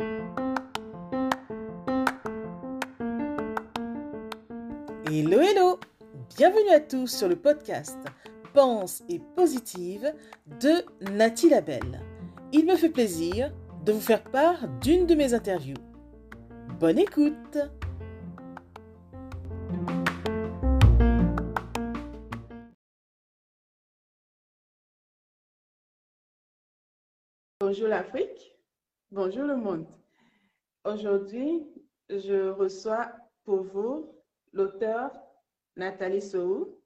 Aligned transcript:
Hello, 0.00 0.20
hello 5.40 5.80
Bienvenue 6.36 6.70
à 6.70 6.78
tous 6.78 7.08
sur 7.08 7.26
le 7.26 7.34
podcast 7.34 7.98
Pense 8.54 9.02
et 9.08 9.20
Positive 9.34 10.14
de 10.60 10.84
Nathalie 11.10 11.48
Labelle. 11.50 12.00
Il 12.52 12.66
me 12.66 12.76
fait 12.76 12.90
plaisir 12.90 13.52
de 13.84 13.90
vous 13.90 14.00
faire 14.00 14.22
part 14.22 14.68
d'une 14.80 15.04
de 15.06 15.16
mes 15.16 15.34
interviews. 15.34 15.74
Bonne 16.78 17.00
écoute 17.00 17.58
Bonjour 27.60 27.88
l'Afrique, 27.88 28.57
bonjour 29.10 29.44
le 29.44 29.56
monde. 29.56 29.86
Aujourd'hui, 30.84 31.66
je 32.10 32.50
reçois 32.50 33.10
pour 33.44 33.62
vous 33.62 34.14
l'auteur 34.52 35.10
Nathalie 35.76 36.22
Sou, 36.22 36.78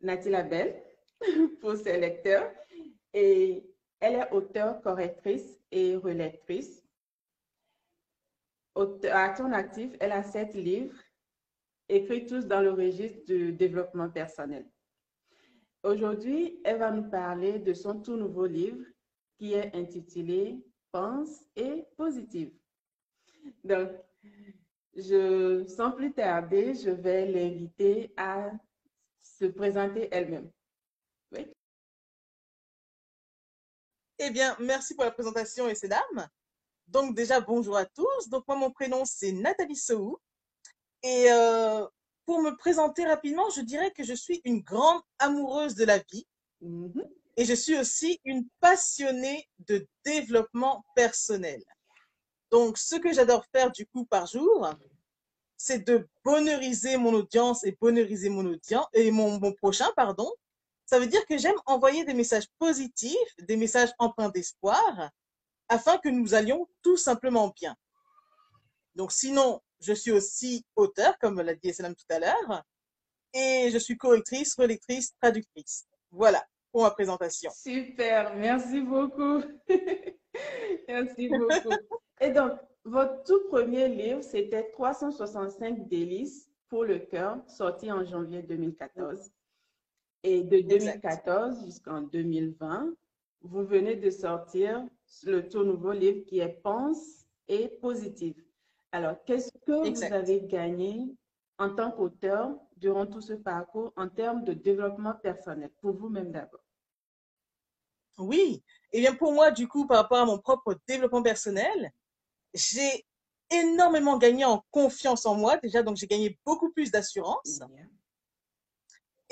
Nathalie 0.00 0.30
Labelle, 0.30 0.82
pour 1.60 1.76
ses 1.76 1.98
lecteurs. 1.98 2.50
Et 3.12 3.64
elle 4.00 4.14
est 4.14 4.32
auteure, 4.32 4.80
correctrice 4.82 5.60
et 5.70 5.96
relectrice. 5.96 6.84
À 9.10 9.30
ton 9.30 9.52
actif, 9.52 9.92
elle 10.00 10.12
a 10.12 10.22
sept 10.22 10.54
livres, 10.54 10.96
écrits 11.88 12.26
tous 12.26 12.46
dans 12.46 12.60
le 12.60 12.72
registre 12.72 13.24
du 13.26 13.52
développement 13.52 14.08
personnel. 14.08 14.66
Aujourd'hui, 15.82 16.60
elle 16.64 16.78
va 16.78 16.90
nous 16.90 17.08
parler 17.08 17.58
de 17.58 17.72
son 17.72 18.00
tout 18.00 18.16
nouveau 18.16 18.46
livre 18.46 18.84
qui 19.38 19.54
est 19.54 19.74
intitulé 19.74 20.62
Pense 20.92 21.44
et 21.56 21.84
positive. 21.96 22.52
Donc, 23.64 23.90
je, 24.94 25.64
sans 25.68 25.92
plus 25.92 26.12
tarder, 26.12 26.74
je 26.74 26.90
vais 26.90 27.26
l'inviter 27.26 28.12
à 28.16 28.50
se 29.22 29.44
présenter 29.44 30.08
elle-même. 30.10 30.50
Oui. 31.32 31.46
Eh 34.18 34.30
bien, 34.30 34.56
merci 34.58 34.94
pour 34.94 35.04
la 35.04 35.12
présentation, 35.12 35.68
et 35.68 35.74
ces 35.74 35.88
dames. 35.88 36.28
Donc, 36.88 37.14
déjà, 37.14 37.40
bonjour 37.40 37.76
à 37.76 37.86
tous. 37.86 38.28
Donc, 38.28 38.46
moi, 38.48 38.56
mon 38.56 38.70
prénom, 38.70 39.04
c'est 39.04 39.32
Nathalie 39.32 39.76
Sou. 39.76 40.18
Et 41.02 41.30
euh, 41.30 41.86
pour 42.26 42.42
me 42.42 42.56
présenter 42.56 43.06
rapidement, 43.06 43.48
je 43.50 43.60
dirais 43.60 43.92
que 43.92 44.02
je 44.02 44.14
suis 44.14 44.40
une 44.44 44.60
grande 44.60 45.00
amoureuse 45.18 45.76
de 45.76 45.84
la 45.84 45.98
vie. 45.98 46.26
Mm-hmm. 46.62 47.19
Et 47.36 47.44
je 47.44 47.54
suis 47.54 47.78
aussi 47.78 48.20
une 48.24 48.46
passionnée 48.60 49.48
de 49.60 49.86
développement 50.04 50.84
personnel. 50.94 51.62
Donc, 52.50 52.78
ce 52.78 52.96
que 52.96 53.12
j'adore 53.12 53.44
faire 53.52 53.70
du 53.70 53.86
coup 53.86 54.04
par 54.04 54.26
jour, 54.26 54.68
c'est 55.56 55.86
de 55.86 56.08
bonheuriser 56.24 56.96
mon 56.96 57.14
audience 57.14 57.64
et 57.64 57.76
bonheuriser 57.80 58.28
mon 58.28 58.44
audience 58.46 58.86
et 58.92 59.10
mon, 59.10 59.52
prochain, 59.54 59.88
pardon. 59.94 60.30
Ça 60.86 60.98
veut 60.98 61.06
dire 61.06 61.24
que 61.26 61.38
j'aime 61.38 61.58
envoyer 61.66 62.04
des 62.04 62.14
messages 62.14 62.48
positifs, 62.58 63.36
des 63.38 63.56
messages 63.56 63.90
empreints 63.98 64.30
d'espoir, 64.30 65.10
afin 65.68 65.98
que 65.98 66.08
nous 66.08 66.34
allions 66.34 66.68
tout 66.82 66.96
simplement 66.96 67.52
bien. 67.54 67.76
Donc, 68.96 69.12
sinon, 69.12 69.62
je 69.80 69.92
suis 69.92 70.10
aussi 70.10 70.64
auteur, 70.74 71.16
comme 71.20 71.40
l'a 71.40 71.54
dit 71.54 71.72
Salam 71.72 71.94
tout 71.94 72.12
à 72.12 72.18
l'heure, 72.18 72.64
et 73.32 73.70
je 73.72 73.78
suis 73.78 73.96
correctrice, 73.96 74.56
relectrice, 74.56 75.14
traductrice. 75.20 75.86
Voilà 76.10 76.44
pour 76.72 76.82
ma 76.82 76.90
présentation. 76.90 77.50
Super, 77.54 78.34
merci 78.36 78.80
beaucoup. 78.80 79.42
merci 80.88 81.28
beaucoup. 81.28 81.74
Et 82.20 82.30
donc, 82.30 82.52
votre 82.84 83.22
tout 83.24 83.40
premier 83.48 83.88
livre, 83.88 84.22
c'était 84.22 84.70
365 84.70 85.88
délices 85.88 86.48
pour 86.68 86.84
le 86.84 86.98
cœur, 86.98 87.38
sorti 87.48 87.90
en 87.90 88.04
janvier 88.04 88.42
2014. 88.42 89.30
Et 90.22 90.42
de 90.42 90.60
2014 90.60 91.64
jusqu'en 91.64 92.02
2020, 92.02 92.94
vous 93.42 93.64
venez 93.64 93.96
de 93.96 94.10
sortir 94.10 94.86
le 95.24 95.48
tout 95.48 95.64
nouveau 95.64 95.92
livre 95.92 96.24
qui 96.26 96.40
est 96.40 96.60
Pense 96.62 97.24
et 97.48 97.68
positif. 97.68 98.36
Alors, 98.92 99.16
qu'est-ce 99.24 99.50
que 99.66 99.88
vous 99.88 100.12
avez 100.12 100.42
gagné 100.42 101.14
en 101.58 101.74
tant 101.74 101.90
qu'auteur 101.90 102.54
durant 102.76 103.06
tout 103.06 103.20
ce 103.20 103.34
parcours 103.34 103.92
en 103.96 104.08
termes 104.08 104.44
de 104.44 104.52
développement 104.52 105.14
personnel, 105.14 105.70
pour 105.80 105.92
vous-même 105.92 106.32
d'abord? 106.32 106.64
Oui, 108.18 108.62
et 108.92 108.98
eh 108.98 109.00
bien 109.00 109.14
pour 109.14 109.32
moi, 109.32 109.50
du 109.50 109.68
coup, 109.68 109.86
par 109.86 109.98
rapport 109.98 110.18
à 110.18 110.26
mon 110.26 110.38
propre 110.38 110.78
développement 110.86 111.22
personnel, 111.22 111.92
j'ai 112.54 113.06
énormément 113.50 114.18
gagné 114.18 114.44
en 114.44 114.64
confiance 114.70 115.26
en 115.26 115.34
moi 115.34 115.56
déjà, 115.56 115.82
donc 115.82 115.96
j'ai 115.96 116.06
gagné 116.06 116.38
beaucoup 116.44 116.70
plus 116.72 116.90
d'assurance. 116.90 117.60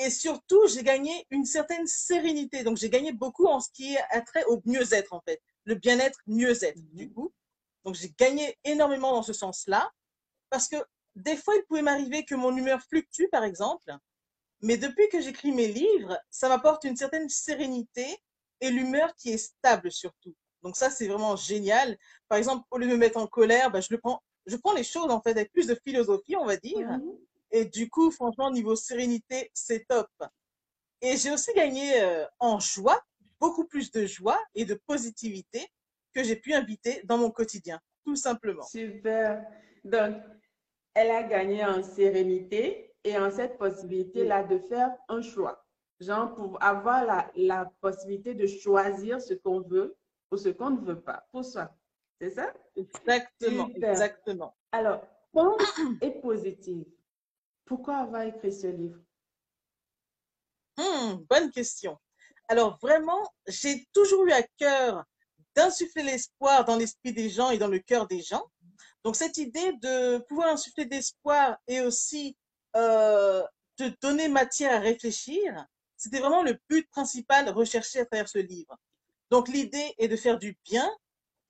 Et 0.00 0.10
surtout, 0.10 0.68
j'ai 0.68 0.84
gagné 0.84 1.26
une 1.30 1.44
certaine 1.44 1.86
sérénité. 1.88 2.62
Donc, 2.62 2.76
j'ai 2.76 2.88
gagné 2.88 3.12
beaucoup 3.12 3.46
en 3.46 3.58
ce 3.58 3.68
qui 3.72 3.94
est 3.94 4.24
trait 4.26 4.44
au 4.44 4.62
mieux-être, 4.64 5.12
en 5.12 5.20
fait. 5.20 5.42
Le 5.64 5.74
bien-être, 5.74 6.20
mieux-être, 6.28 6.78
du 6.94 7.06
mhm. 7.06 7.14
coup. 7.14 7.32
Donc, 7.84 7.96
j'ai 7.96 8.14
gagné 8.16 8.56
énormément 8.62 9.12
dans 9.12 9.24
ce 9.24 9.32
sens-là. 9.32 9.90
Parce 10.50 10.68
que 10.68 10.76
des 11.16 11.36
fois, 11.36 11.56
il 11.56 11.64
pouvait 11.64 11.82
m'arriver 11.82 12.24
que 12.24 12.36
mon 12.36 12.56
humeur 12.56 12.80
fluctue, 12.80 13.26
par 13.32 13.42
exemple. 13.42 13.92
Mais 14.60 14.76
depuis 14.76 15.08
que 15.08 15.20
j'écris 15.20 15.50
mes 15.50 15.68
livres, 15.68 16.16
ça 16.30 16.48
m'apporte 16.48 16.84
une 16.84 16.96
certaine 16.96 17.28
sérénité 17.28 18.06
et 18.60 18.70
l'humeur 18.70 19.14
qui 19.16 19.30
est 19.30 19.38
stable 19.38 19.90
surtout. 19.90 20.34
Donc 20.62 20.76
ça, 20.76 20.90
c'est 20.90 21.06
vraiment 21.06 21.36
génial. 21.36 21.96
Par 22.28 22.38
exemple, 22.38 22.64
au 22.70 22.78
lieu 22.78 22.86
de 22.86 22.92
me 22.92 22.96
mettre 22.96 23.18
en 23.18 23.26
colère, 23.26 23.70
bah, 23.70 23.80
je, 23.80 23.88
le 23.90 23.98
prends, 23.98 24.22
je 24.46 24.56
prends 24.56 24.74
les 24.74 24.84
choses 24.84 25.10
en 25.10 25.20
fait 25.20 25.30
avec 25.30 25.52
plus 25.52 25.66
de 25.66 25.76
philosophie, 25.84 26.36
on 26.36 26.44
va 26.44 26.56
dire. 26.56 26.88
Et 27.50 27.64
du 27.64 27.88
coup, 27.88 28.10
franchement, 28.10 28.50
niveau 28.50 28.76
sérénité, 28.76 29.50
c'est 29.54 29.86
top. 29.86 30.10
Et 31.00 31.16
j'ai 31.16 31.30
aussi 31.30 31.52
gagné 31.54 32.02
euh, 32.02 32.24
en 32.40 32.58
joie, 32.58 33.00
beaucoup 33.40 33.64
plus 33.64 33.90
de 33.92 34.04
joie 34.04 34.38
et 34.54 34.64
de 34.64 34.74
positivité 34.74 35.66
que 36.12 36.24
j'ai 36.24 36.36
pu 36.36 36.52
inviter 36.54 37.02
dans 37.04 37.18
mon 37.18 37.30
quotidien, 37.30 37.80
tout 38.04 38.16
simplement. 38.16 38.64
Super. 38.64 39.44
Donc, 39.84 40.16
elle 40.94 41.10
a 41.12 41.22
gagné 41.22 41.64
en 41.64 41.82
sérénité 41.82 42.92
et 43.04 43.16
en 43.16 43.30
cette 43.30 43.56
possibilité-là 43.58 44.42
de 44.42 44.58
faire 44.58 44.90
un 45.08 45.22
choix. 45.22 45.64
Genre, 46.00 46.34
pour 46.34 46.62
avoir 46.62 47.04
la, 47.04 47.30
la 47.34 47.64
possibilité 47.80 48.34
de 48.34 48.46
choisir 48.46 49.20
ce 49.20 49.34
qu'on 49.34 49.60
veut 49.60 49.96
ou 50.30 50.36
ce 50.36 50.50
qu'on 50.50 50.70
ne 50.70 50.80
veut 50.80 51.00
pas 51.00 51.26
pour 51.32 51.44
soi. 51.44 51.74
C'est 52.20 52.30
ça? 52.30 52.52
Exactement, 52.76 53.68
exactement. 53.74 54.56
Alors, 54.72 55.00
pense 55.32 55.62
et 56.02 56.10
positive. 56.20 56.84
Pourquoi 57.64 57.98
avoir 57.98 58.22
écrit 58.22 58.52
ce 58.52 58.68
livre? 58.68 58.98
Hmm, 60.76 61.16
bonne 61.28 61.50
question. 61.50 61.98
Alors, 62.48 62.78
vraiment, 62.80 63.30
j'ai 63.46 63.86
toujours 63.92 64.24
eu 64.26 64.32
à 64.32 64.42
cœur 64.56 65.04
d'insuffler 65.54 66.02
l'espoir 66.02 66.64
dans 66.64 66.76
l'esprit 66.76 67.12
des 67.12 67.28
gens 67.28 67.50
et 67.50 67.58
dans 67.58 67.68
le 67.68 67.80
cœur 67.80 68.06
des 68.06 68.22
gens. 68.22 68.44
Donc, 69.04 69.16
cette 69.16 69.38
idée 69.38 69.72
de 69.82 70.18
pouvoir 70.18 70.48
insuffler 70.48 70.86
d'espoir 70.86 71.58
et 71.66 71.80
aussi 71.80 72.36
euh, 72.76 73.42
de 73.78 73.92
donner 74.00 74.28
matière 74.28 74.76
à 74.76 74.78
réfléchir, 74.78 75.66
c'était 75.98 76.20
vraiment 76.20 76.42
le 76.42 76.58
but 76.70 76.88
principal 76.88 77.50
recherché 77.50 78.00
à 78.00 78.06
travers 78.06 78.28
ce 78.28 78.38
livre. 78.38 78.74
Donc 79.30 79.48
l'idée 79.48 79.94
est 79.98 80.08
de 80.08 80.16
faire 80.16 80.38
du 80.38 80.56
bien 80.64 80.88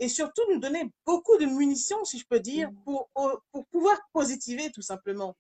et 0.01 0.09
surtout 0.09 0.43
nous 0.51 0.59
donner 0.59 0.91
beaucoup 1.07 1.37
de 1.39 1.47
munitions, 1.47 2.05
si 2.05 2.19
je 2.19 2.27
peux 2.27 2.41
dire, 2.41 2.71
mm. 2.71 2.83
pour, 2.85 3.11
pour 3.53 3.67
pouvoir 3.67 3.99
positiver 4.13 4.71
tout 4.73 4.83
simplement. 4.83 5.37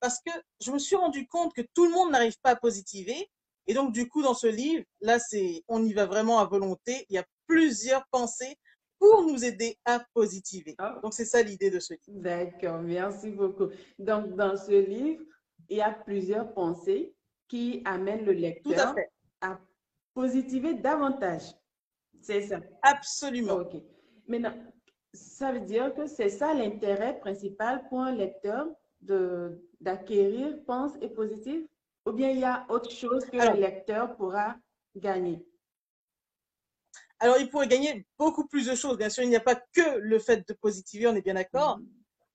Parce 0.00 0.20
que 0.20 0.32
je 0.60 0.70
me 0.70 0.78
suis 0.78 0.96
rendu 0.96 1.26
compte 1.26 1.54
que 1.54 1.62
tout 1.74 1.86
le 1.86 1.92
monde 1.92 2.12
n'arrive 2.12 2.38
pas 2.42 2.50
à 2.50 2.56
positiver. 2.56 3.30
Et 3.66 3.74
donc, 3.74 3.92
du 3.92 4.08
coup, 4.08 4.22
dans 4.22 4.34
ce 4.34 4.48
livre, 4.48 4.84
là, 5.00 5.18
c'est, 5.18 5.62
on 5.68 5.84
y 5.84 5.92
va 5.92 6.06
vraiment 6.06 6.40
à 6.40 6.44
volonté. 6.44 7.06
Il 7.08 7.14
y 7.14 7.18
a 7.18 7.24
plusieurs 7.46 8.04
pensées 8.08 8.58
pour 8.98 9.22
nous 9.22 9.44
aider 9.44 9.78
à 9.84 10.04
positiver. 10.14 10.74
Ah. 10.78 10.98
Donc, 11.02 11.14
c'est 11.14 11.24
ça 11.24 11.42
l'idée 11.42 11.70
de 11.70 11.78
ce 11.78 11.94
livre. 11.94 12.20
D'accord, 12.20 12.80
merci 12.82 13.30
beaucoup. 13.30 13.68
Donc, 13.98 14.34
dans 14.34 14.56
ce 14.56 14.72
livre, 14.72 15.22
il 15.68 15.76
y 15.76 15.80
a 15.80 15.92
plusieurs 15.92 16.52
pensées 16.52 17.14
qui 17.52 17.82
amène 17.84 18.24
le 18.24 18.32
lecteur 18.32 18.94
à, 19.42 19.60
positiver 20.14 20.72
davantage. 20.72 21.42
C'est 22.22 22.46
ça. 22.46 22.60
Absolument. 22.80 23.56
OK. 23.56 23.74
Maintenant, 24.26 24.54
ça 25.12 25.52
veut 25.52 25.60
dire 25.60 25.92
que 25.94 26.06
c'est 26.06 26.30
ça 26.30 26.54
l'intérêt 26.54 27.20
principal 27.20 27.86
pour 27.90 28.00
un 28.00 28.12
lecteur 28.12 28.68
d'acquérir 29.02 30.64
pense 30.66 30.92
et 31.02 31.10
positive? 31.10 31.66
Ou 32.06 32.12
bien 32.12 32.30
il 32.30 32.38
y 32.38 32.44
a 32.44 32.64
autre 32.70 32.90
chose 32.90 33.26
que 33.26 33.36
le 33.36 33.60
lecteur 33.60 34.16
pourra 34.16 34.56
gagner? 34.96 35.44
Alors, 37.18 37.36
il 37.38 37.50
pourrait 37.50 37.68
gagner 37.68 38.06
beaucoup 38.18 38.46
plus 38.46 38.66
de 38.66 38.74
choses. 38.74 38.96
Bien 38.96 39.10
sûr, 39.10 39.24
il 39.24 39.28
n'y 39.28 39.36
a 39.36 39.40
pas 39.40 39.56
que 39.56 39.98
le 39.98 40.18
fait 40.18 40.48
de 40.48 40.54
positiver, 40.54 41.06
on 41.06 41.14
est 41.14 41.22
bien 41.22 41.34
d'accord. 41.34 41.78
Mm-hmm. 41.78 41.86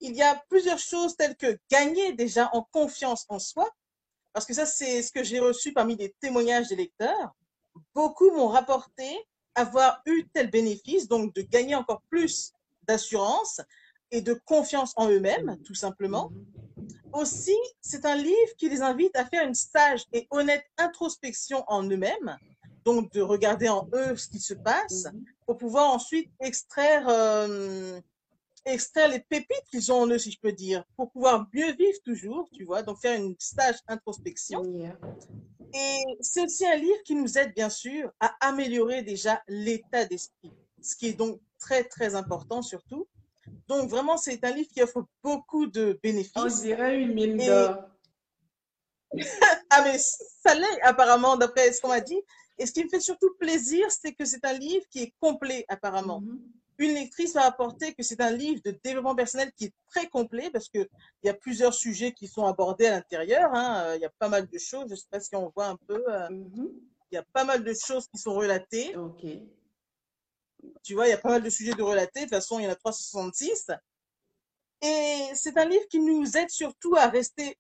Il 0.02 0.16
y 0.16 0.22
a 0.22 0.36
plusieurs 0.48 0.78
choses 0.78 1.16
telles 1.18 1.36
que 1.36 1.58
gagner 1.72 2.14
déjà 2.14 2.52
en 2.54 2.62
confiance 2.62 3.26
en 3.30 3.40
soi, 3.40 3.68
parce 4.38 4.46
que 4.46 4.54
ça, 4.54 4.68
c'est 4.68 5.02
ce 5.02 5.12
que 5.12 5.24
j'ai 5.24 5.40
reçu 5.40 5.74
parmi 5.74 5.96
les 5.96 6.14
témoignages 6.22 6.68
des 6.68 6.76
lecteurs. 6.76 7.36
Beaucoup 7.96 8.30
m'ont 8.30 8.50
rapporté 8.50 9.04
avoir 9.56 10.00
eu 10.06 10.28
tel 10.32 10.52
bénéfice, 10.52 11.08
donc 11.08 11.34
de 11.34 11.42
gagner 11.42 11.74
encore 11.74 12.04
plus 12.12 12.54
d'assurance 12.84 13.62
et 14.12 14.22
de 14.22 14.40
confiance 14.46 14.94
en 14.96 15.10
eux-mêmes, 15.10 15.58
tout 15.66 15.74
simplement. 15.74 16.32
Aussi, 17.14 17.58
c'est 17.82 18.06
un 18.06 18.16
livre 18.16 18.54
qui 18.60 18.70
les 18.70 18.84
invite 18.84 19.16
à 19.16 19.26
faire 19.26 19.44
une 19.44 19.56
sage 19.56 20.04
et 20.14 20.28
honnête 20.30 20.66
introspection 20.78 21.64
en 21.66 21.82
eux-mêmes, 21.90 22.38
donc 22.86 23.12
de 23.14 23.22
regarder 23.22 23.70
en 23.70 23.90
eux 23.96 24.16
ce 24.18 24.28
qui 24.28 24.40
se 24.40 24.54
passe, 24.54 25.08
pour 25.48 25.58
pouvoir 25.58 25.90
ensuite 25.90 26.30
extraire, 26.40 27.10
euh, 27.10 28.00
extraire 28.66 29.08
les 29.10 29.20
pépites 29.20 29.64
qu'ils 29.72 29.92
ont 29.92 30.02
en 30.02 30.08
eux, 30.08 30.18
si 30.18 30.32
je 30.32 30.40
peux 30.40 30.52
dire, 30.52 30.84
pour 30.96 31.12
pouvoir 31.12 31.48
mieux 31.54 31.72
vivre 31.74 32.00
toujours, 32.04 32.50
tu 32.54 32.64
vois, 32.66 32.84
donc 32.84 33.00
faire 33.00 33.20
une 33.20 33.36
stage 33.40 33.78
introspection. 33.88 34.64
Yeah. 34.78 34.98
Et 35.74 36.04
c'est 36.22 36.42
aussi 36.44 36.66
un 36.66 36.76
livre 36.76 37.02
qui 37.06 37.16
nous 37.16 37.38
aide, 37.38 37.54
bien 37.54 37.70
sûr, 37.70 38.12
à 38.20 38.36
améliorer 38.48 39.04
déjà 39.04 39.42
l'état 39.48 40.06
d'esprit, 40.06 40.52
ce 40.82 40.96
qui 40.96 41.08
est 41.08 41.14
donc 41.14 41.40
très, 41.60 41.84
très 41.84 42.16
important 42.16 42.62
surtout. 42.62 43.08
Donc, 43.68 43.90
vraiment, 43.90 44.18
c'est 44.18 44.44
un 44.44 44.52
livre 44.52 44.70
qui 44.74 44.82
offre 44.82 45.06
beaucoup 45.24 45.68
de 45.68 45.94
On 45.96 46.00
bénéfices. 46.04 46.62
dirait 46.62 47.00
une 47.02 47.14
mine 47.14 47.40
Et- 47.40 47.48
d'or. 47.48 47.78
Ah, 49.70 49.84
mais 49.84 49.98
ça 49.98 50.54
l'est 50.56 50.82
apparemment, 50.82 51.38
d'après 51.38 51.72
ce 51.72 51.82
qu'on 51.82 51.88
m'a 51.90 52.02
dit. 52.02 52.20
Et 52.58 52.66
ce 52.66 52.72
qui 52.72 52.84
me 52.84 52.90
fait 52.90 53.00
surtout 53.00 53.34
plaisir, 53.40 53.86
c'est 53.92 54.14
que 54.14 54.26
c'est 54.26 54.44
un 54.46 54.54
livre 54.54 54.86
qui 54.90 55.00
est 55.04 55.14
complet, 55.20 55.64
apparemment. 55.70 56.22
Mhm. 56.22 56.42
Une 56.80 56.94
lectrice 56.94 57.34
m'a 57.34 57.42
apporté 57.46 57.94
que 57.96 58.04
c'est 58.04 58.22
un 58.22 58.32
livre 58.32 58.62
de 58.64 58.72
développement 58.84 59.16
personnel 59.16 59.52
qui 59.54 59.66
est 59.66 59.74
très 59.90 60.08
complet 60.08 60.50
parce 60.52 60.70
qu'il 60.70 60.88
y 61.24 61.30
a 61.30 61.34
plusieurs 61.34 61.74
sujets 61.74 62.12
qui 62.14 62.28
sont 62.28 62.46
abordés 62.46 62.86
à 62.88 62.92
l'intérieur. 62.92 63.50
hein. 63.54 63.84
Euh, 63.86 63.96
Il 63.96 64.02
y 64.02 64.06
a 64.06 64.12
pas 64.20 64.30
mal 64.30 64.48
de 64.48 64.58
choses. 64.60 64.86
Je 64.88 64.92
ne 64.94 64.96
sais 64.96 65.08
pas 65.10 65.20
si 65.20 65.36
on 65.36 65.50
voit 65.56 65.68
un 65.68 65.76
peu. 65.76 66.04
euh, 66.08 66.30
Mhm. 66.30 66.70
Il 67.12 67.16
y 67.16 67.18
a 67.18 67.24
pas 67.34 67.46
mal 67.46 67.64
de 67.64 67.74
choses 67.74 68.08
qui 68.10 68.18
sont 68.20 68.34
relatées. 68.36 68.96
Ok. 68.98 69.26
Tu 70.84 70.94
vois, 70.94 71.08
il 71.08 71.12
y 71.12 71.14
a 71.14 71.18
pas 71.18 71.30
mal 71.30 71.42
de 71.44 71.50
sujets 71.50 71.74
de 71.74 71.82
relater. 71.82 72.22
De 72.22 72.26
toute 72.26 72.34
façon, 72.36 72.60
il 72.60 72.66
y 72.66 72.68
en 72.68 72.72
a 72.72 72.76
366. 72.76 73.72
Et 74.82 75.30
c'est 75.34 75.58
un 75.58 75.66
livre 75.66 75.88
qui 75.90 76.00
nous 76.00 76.38
aide 76.38 76.50
surtout 76.50 76.96
à 76.96 77.08
rester 77.08 77.58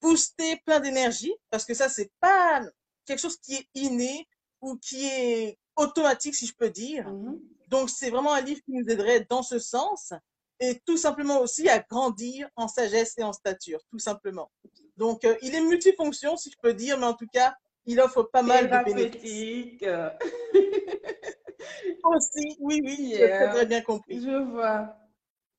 boosté, 0.00 0.56
plein 0.64 0.80
d'énergie, 0.80 1.34
parce 1.50 1.64
que 1.64 1.74
ça, 1.74 1.88
c'est 1.88 2.10
pas 2.20 2.62
quelque 3.04 3.20
chose 3.20 3.36
qui 3.38 3.54
est 3.54 3.68
inné 3.74 4.26
ou 4.60 4.76
qui 4.76 5.06
est 5.06 5.58
automatique, 5.76 6.34
si 6.34 6.46
je 6.46 6.54
peux 6.54 6.70
dire. 6.70 7.08
Mhm. 7.08 7.40
Donc, 7.66 7.90
c'est 7.90 8.10
vraiment 8.10 8.32
un 8.34 8.40
livre 8.40 8.60
qui 8.64 8.72
nous 8.72 8.88
aiderait 8.88 9.26
dans 9.28 9.42
ce 9.42 9.58
sens 9.58 10.12
et 10.60 10.80
tout 10.86 10.96
simplement 10.96 11.40
aussi 11.40 11.68
à 11.68 11.78
grandir 11.80 12.48
en 12.56 12.68
sagesse 12.68 13.14
et 13.18 13.22
en 13.22 13.32
stature, 13.32 13.80
tout 13.90 13.98
simplement. 13.98 14.50
Donc, 14.96 15.24
euh, 15.24 15.36
il 15.42 15.54
est 15.54 15.60
multifonction, 15.60 16.36
si 16.36 16.50
je 16.50 16.56
peux 16.62 16.72
dire, 16.74 16.98
mais 16.98 17.06
en 17.06 17.14
tout 17.14 17.26
cas, 17.30 17.54
il 17.84 18.00
offre 18.00 18.22
pas 18.22 18.42
mal 18.42 18.70
de 18.70 18.84
bénéfices. 18.84 19.82
Aussi, 22.04 22.56
oui, 22.60 22.80
oui, 22.84 22.96
Yeah. 23.10 23.36
très, 23.36 23.50
très 23.50 23.66
bien 23.66 23.82
compris. 23.82 24.20
Je 24.22 24.42
vois. 24.50 24.96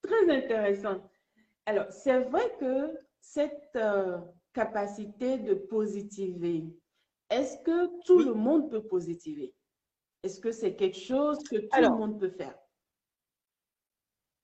Très 0.01 0.29
intéressant. 0.35 1.01
Alors, 1.65 1.91
c'est 1.91 2.19
vrai 2.21 2.55
que 2.59 2.97
cette 3.19 3.69
euh, 3.75 4.17
capacité 4.53 5.37
de 5.37 5.53
positiver, 5.53 6.63
est-ce 7.29 7.57
que 7.59 7.87
tout 8.05 8.17
Oui. 8.19 8.25
le 8.25 8.33
monde 8.33 8.71
peut 8.71 8.83
positiver? 8.87 9.53
Est-ce 10.23 10.39
que 10.39 10.51
c'est 10.51 10.75
quelque 10.75 10.97
chose 10.99 11.39
que 11.43 11.57
tout 11.57 11.67
Alors. 11.71 11.91
le 11.93 11.97
monde 11.97 12.19
peut 12.19 12.29
faire? 12.31 12.57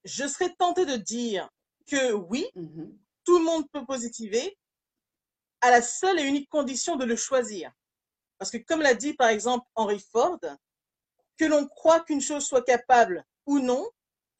Je 0.04 0.26
serais 0.26 0.54
tentée 0.54 0.86
de 0.86 0.96
dire 0.96 1.48
que 1.86 2.12
oui, 2.12 2.46
Mhm. 2.54 2.96
tout 3.24 3.38
le 3.38 3.44
monde 3.44 3.68
peut 3.70 3.84
positiver 3.84 4.56
à 5.60 5.70
la 5.70 5.82
seule 5.82 6.20
et 6.20 6.24
unique 6.24 6.48
condition 6.50 6.96
de 6.96 7.04
le 7.04 7.16
choisir. 7.16 7.72
Parce 8.38 8.50
que 8.50 8.58
comme 8.58 8.82
l'a 8.82 8.94
dit 8.94 9.14
par 9.14 9.28
exemple 9.28 9.66
Henry 9.74 10.00
Ford, 10.12 10.38
que 11.38 11.44
l'on 11.44 11.66
croit 11.66 12.00
qu'une 12.00 12.20
chose 12.20 12.44
soit 12.46 12.62
capable 12.62 13.24
ou 13.46 13.58
non, 13.58 13.88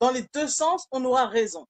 dans 0.01 0.11
les 0.11 0.23
deux 0.35 0.49
sens, 0.49 0.87
on 0.91 1.05
aura 1.05 1.27
raison. 1.27 1.67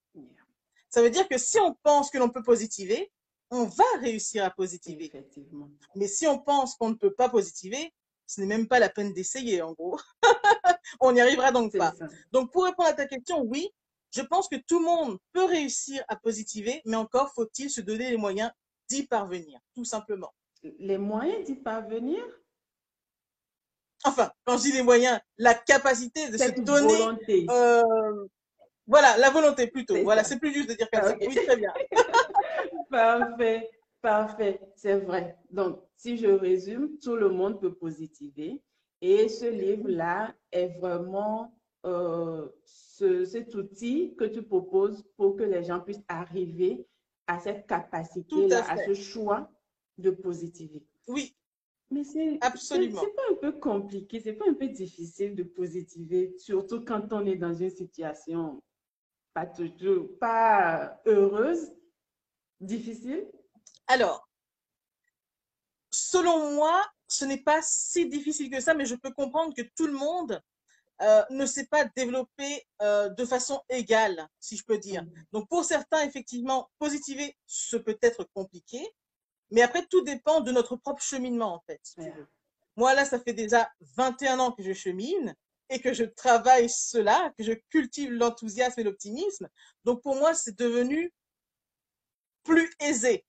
Ça 0.90 1.02
veut 1.02 1.11
dire 1.11 1.28
que 1.28 1.38
si 1.38 1.58
on 1.61 1.75
pense 1.82 2.11
que 2.11 2.19
l'on 2.19 2.31
peut 2.31 2.43
positiver, 2.43 3.12
on 3.50 3.64
va 3.64 3.84
réussir 4.00 4.44
à 4.44 4.50
positiver. 4.50 5.11
Mais 5.94 6.08
si 6.08 6.26
on 6.26 6.38
pense 6.38 6.75
qu'on 6.76 6.90
ne 6.90 6.94
peut 6.94 7.14
pas 7.14 7.28
positiver, 7.28 7.93
ce 8.26 8.41
n'est 8.41 8.47
même 8.47 8.67
pas 8.69 8.79
la 8.79 8.88
peine 8.88 9.12
d'essayer, 9.12 9.62
en 9.62 9.73
gros. 9.73 9.99
on 11.00 11.12
n'y 11.12 11.21
arrivera 11.21 11.53
donc 11.53 11.76
pas. 11.76 11.93
ça. 11.99 12.06
Donc, 12.32 12.53
pour 12.53 12.65
répondre 12.65 12.88
à 12.88 12.93
ta 12.93 13.06
question, 13.06 13.43
oui, 13.43 13.69
je 14.15 14.23
pense 14.23 14.49
que 14.49 14.56
tout 14.56 14.79
le 14.79 14.85
monde 14.85 15.19
peut 15.32 15.44
réussir 15.44 16.05
à 16.09 16.17
positiver, 16.17 16.81
mais 16.85 16.97
encore 16.97 17.32
faut-il 17.35 17.69
se 17.71 17.81
donner 17.81 18.11
les 18.11 18.17
moyens 18.17 18.50
d'y 18.88 19.06
parvenir, 19.06 19.59
tout 19.75 19.85
simplement. 19.85 20.32
Les 20.79 20.99
moyens 20.99 21.44
d'y 21.44 21.55
parvenir, 21.55 22.25
Enfin, 24.06 24.31
quand 24.44 24.59
je 24.59 24.65
dis 24.65 24.73
les 24.73 24.82
moyens, 24.82 25.19
la 25.38 25.55
capacité 25.55 26.29
de 26.29 26.37
se 26.37 26.61
donner, 26.61 26.93
volonté. 26.94 27.47
euh, 27.49 28.26
voilà, 28.87 29.17
la 29.17 29.31
volonté 29.31 29.67
plutôt. 29.67 29.97
Voilà, 30.05 30.23
c'est 30.25 30.38
plus 30.38 30.53
juste 30.53 30.69
de 30.69 30.75
dire 30.75 30.91
comme 30.93 31.00
Ah, 31.03 31.09
ça. 31.09 31.17
Oui, 31.21 31.35
très 31.35 31.56
bien. 31.56 31.73
Parfait, 32.91 33.71
parfait, 34.04 34.60
c'est 34.76 34.98
vrai. 35.00 35.36
Donc, 35.50 35.80
si 35.96 36.16
je 36.18 36.26
résume, 36.28 36.98
tout 36.98 37.16
le 37.16 37.30
monde 37.30 37.58
peut 37.60 37.74
positiver. 37.74 38.60
Et 39.00 39.28
ce 39.28 39.46
livre-là 39.46 40.34
est 40.52 40.68
vraiment 40.78 41.50
euh, 41.86 42.48
ce- 42.64 43.24
cet 43.26 43.54
outil 43.54 44.14
que 44.16 44.24
tu 44.24 44.42
proposes 44.42 45.04
pour 45.16 45.36
que 45.36 45.42
les 45.42 45.62
gens 45.64 45.80
puissent 45.80 46.04
arriver 46.08 46.86
à 47.26 47.38
cette 47.38 47.66
capacité-là, 47.66 48.64
à 48.70 48.76
ce 48.86 48.94
choix 48.94 49.50
de 49.98 50.10
positiver. 50.10 50.82
Oui, 51.08 51.34
Mais 51.90 52.04
c'est 52.04 52.38
Absolument. 52.40 53.00
c'est- 53.02 53.06
c'est 53.08 53.14
pas 53.14 53.22
un 53.30 53.34
peu 53.36 53.52
compliqué, 53.60 54.18
c'est 54.20 54.32
pas 54.32 54.48
un 54.48 54.54
peu 54.54 54.68
difficile 54.68 55.34
de 55.34 55.42
positiver, 55.42 56.34
surtout 56.38 56.82
quand 56.84 57.12
on 57.12 57.26
est 57.26 57.36
dans 57.36 57.52
une 57.54 57.70
situation 57.70 58.62
pas 59.34 59.46
toujours, 59.46 60.08
pas 60.18 60.98
heureuse, 61.06 61.70
difficile. 62.60 63.26
Alors, 63.86 64.28
selon 65.90 66.52
moi, 66.52 66.84
ce 67.06 67.25
n'est 67.25 67.42
pas 67.42 67.60
si 67.62 68.08
difficile 68.08 68.50
que 68.50 68.60
ça, 68.60 68.75
mais 68.75 68.86
je 68.86 68.94
peux 68.94 69.12
comprendre 69.12 69.54
que 69.54 69.62
tout 69.76 69.86
le 69.86 69.92
monde 69.92 70.40
euh, 71.02 71.22
ne 71.31 71.46
sait 71.46 71.66
pas 71.66 71.84
développer 71.96 72.66
euh, 72.82 73.08
de 73.08 73.25
façon 73.25 73.62
égale, 73.69 74.28
si 74.40 74.56
je 74.56 74.64
peux 74.64 74.78
dire. 74.78 75.02
Mhm. 75.02 75.25
Donc, 75.32 75.48
pour 75.48 75.64
certains, 75.64 76.04
effectivement, 76.04 76.70
positiver, 76.78 77.36
ce 77.46 77.76
peut 77.76 77.98
être 78.02 78.25
compliqué, 78.34 78.86
mais 79.50 79.62
après, 79.62 79.87
tout 79.87 80.02
dépend 80.02 80.40
de 80.40 80.52
notre 80.52 80.76
propre 80.76 81.02
cheminement, 81.02 81.54
en 81.54 81.60
fait. 81.60 81.80
si. 81.82 82.00
Moi, 82.76 82.94
là, 82.94 83.04
ça 83.04 83.20
fait 83.20 83.32
déjà 83.32 83.70
21 83.96 84.40
ans 84.40 84.52
que 84.52 84.62
je 84.62 84.72
chemine 84.72 85.34
et 85.69 85.80
que 85.80 85.92
je 85.92 86.04
travaille 86.04 86.69
cela, 86.69 87.32
que 87.38 87.44
je 87.44 87.52
cultive 87.70 88.10
l'enthousiasme 88.10 88.80
et 88.80 88.84
l'optimisme. 88.84 89.48
Donc, 89.84 90.02
pour 90.02 90.16
moi, 90.16 90.35
c'est 90.35 90.59
devenu 90.59 91.12
plus 92.42 92.70
aisé. 92.80 93.25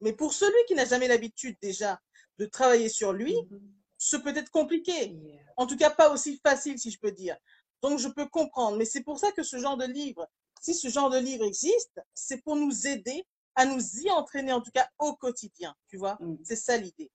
Mais 0.00 0.12
pour 0.12 0.32
celui 0.32 0.56
qui 0.66 0.74
n'a 0.74 0.84
jamais 0.84 1.08
l'habitude 1.08 1.56
déjà 1.62 2.00
de 2.38 2.46
travailler 2.46 2.88
sur 2.88 3.12
lui, 3.12 3.34
Mhm. 3.50 3.60
ce 3.98 4.16
peut 4.16 4.36
être 4.36 4.50
compliqué. 4.50 5.10
Yeah. 5.12 5.40
En 5.56 5.66
tout 5.66 5.76
cas, 5.76 5.90
pas 5.90 6.10
aussi 6.12 6.38
facile, 6.44 6.78
si 6.78 6.90
je 6.90 6.98
peux 6.98 7.12
dire. 7.12 7.36
Donc, 7.82 7.98
je 7.98 8.08
peux 8.08 8.26
comprendre. 8.26 8.76
Mais 8.76 8.84
c'est 8.84 9.02
pour 9.02 9.18
ça 9.18 9.30
que 9.32 9.42
ce 9.42 9.58
genre 9.58 9.76
de 9.76 9.84
livre, 9.86 10.28
si 10.60 10.74
ce 10.74 10.88
genre 10.88 11.10
de 11.10 11.18
livre 11.18 11.44
existe, 11.44 12.00
c'est 12.14 12.42
pour 12.42 12.56
nous 12.56 12.86
aider 12.86 13.24
à 13.54 13.66
nous 13.66 13.80
y 14.00 14.10
entraîner, 14.10 14.52
en 14.52 14.60
tout 14.60 14.72
cas 14.72 14.88
au 14.98 15.14
quotidien. 15.14 15.74
Tu 15.88 15.96
vois, 15.96 16.16
Mm. 16.20 16.36
c'est 16.42 16.56
ça 16.56 16.76
l'idée. 16.76 17.10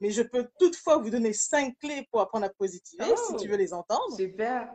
Mais 0.00 0.10
je 0.10 0.22
peux 0.22 0.48
toutefois 0.58 0.98
vous 0.98 1.10
donner 1.10 1.32
cinq 1.32 1.78
clés 1.78 2.06
pour 2.10 2.20
apprendre 2.20 2.44
à 2.44 2.50
positiver, 2.50 3.04
si 3.04 3.32
Oh. 3.34 3.36
tu 3.40 3.48
veux 3.48 3.56
les 3.56 3.72
entendre. 3.72 4.16
Super. 4.16 4.68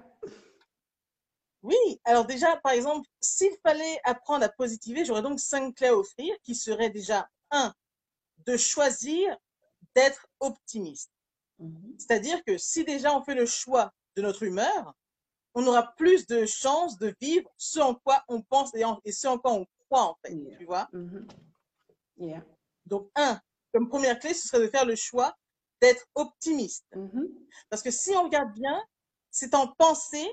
Oui, 1.64 1.76
alors 2.06 2.26
déjà, 2.26 2.58
par 2.58 2.72
exemple, 2.72 3.08
s'il 3.20 3.52
fallait 3.66 4.00
apprendre 4.04 4.46
à 4.46 4.50
positiver, 4.50 5.06
j'aurais 5.06 5.22
donc 5.22 5.40
cinq 5.40 5.76
clés 5.76 5.88
à 5.88 5.96
offrir 5.98 6.36
qui 6.44 6.56
seraient 6.56 6.90
déjà, 6.90 7.28
un, 7.52 7.74
de 8.46 8.58
choisir 8.58 9.36
d'être 9.96 10.28
optimiste. 10.40 11.12
Mhm. 11.60 11.96
C'est-à-dire 11.98 12.44
que 12.46 12.58
si 12.58 12.84
déjà 12.84 13.16
on 13.18 13.24
fait 13.24 13.36
le 13.36 13.46
choix 13.46 13.92
de 14.16 14.22
notre 14.22 14.44
humeur, 14.44 14.94
on 15.56 15.66
aura 15.66 15.94
plus 15.96 16.28
de 16.28 16.46
chances 16.46 16.98
de 17.00 17.16
vivre 17.20 17.50
ce 17.58 17.80
en 17.80 17.96
quoi 17.96 18.24
on 18.28 18.42
pense 18.44 18.74
et, 18.76 18.86
en- 18.86 19.02
et 19.04 19.12
ce 19.12 19.28
en 19.28 19.40
quoi 19.40 19.54
on 19.54 19.66
croit, 19.90 20.04
en 20.04 20.18
fait. 20.24 20.34
Yeah. 20.36 20.58
Tu 20.58 20.66
vois? 20.66 20.88
Mhm. 20.94 21.28
Yeah. 22.18 22.46
Donc, 22.86 23.10
un, 23.16 23.42
comme 23.74 23.90
première 23.90 24.20
clé, 24.20 24.34
ce 24.36 24.48
serait 24.48 24.62
de 24.64 24.70
faire 24.70 24.86
le 24.86 24.96
choix 24.96 25.36
d'être 25.82 26.06
optimiste. 26.16 26.86
Mhm. 26.96 27.28
Parce 27.70 27.82
que 27.82 27.92
si 27.92 28.12
on 28.12 28.24
regarde 28.24 28.54
bien, 28.54 28.84
c'est 29.32 29.56
en 29.56 29.68
penser 29.68 30.28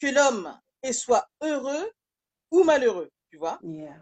que 0.00 0.06
l'homme 0.06 0.52
soit 0.92 1.26
heureux 1.42 1.90
ou 2.50 2.62
malheureux, 2.64 3.10
tu 3.30 3.36
vois. 3.36 3.58
Yeah. 3.62 3.96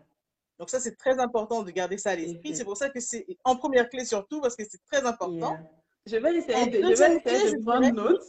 Donc 0.58 0.70
ça, 0.70 0.80
c'est 0.80 0.96
très 0.96 1.18
important 1.18 1.62
de 1.62 1.70
garder 1.70 1.98
ça 1.98 2.10
à 2.10 2.16
l'esprit. 2.16 2.54
C'est 2.56 2.64
pour 2.64 2.76
ça 2.76 2.88
que 2.90 3.00
c'est 3.00 3.26
en 3.44 3.56
première 3.56 3.88
clé 3.88 4.04
surtout, 4.04 4.40
parce 4.40 4.56
que 4.56 4.62
c'est 4.68 4.80
très 4.90 5.04
important. 5.04 5.52
Yeah. 5.52 5.70
Je 6.06 6.16
vais 6.16 6.36
essayer 6.36 6.66
de, 6.70 6.80
je 6.82 6.86
vais 6.86 7.16
essayer 7.16 7.20
clé, 7.20 7.52
de 7.52 7.62
prendre 7.64 7.90
note 7.92 8.22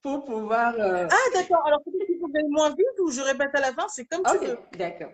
pour 0.00 0.24
pouvoir. 0.24 0.74
euh, 0.78 1.08
Ah, 1.10 1.16
d'accord. 1.34 1.66
Alors, 1.66 1.82
peut-être 1.82 2.06
qu'il 2.06 2.18
faut 2.20 2.26
que 2.28 2.32
j'aille 2.34 2.48
moins 2.48 2.70
vite 2.70 3.00
ou 3.00 3.10
je 3.10 3.20
répète 3.22 3.50
à 3.54 3.60
la 3.60 3.72
fin, 3.72 3.88
c'est 3.88 4.04
comme 4.04 4.22
tu 4.24 4.38
veux. 4.46 4.58
d'accord. 4.78 5.10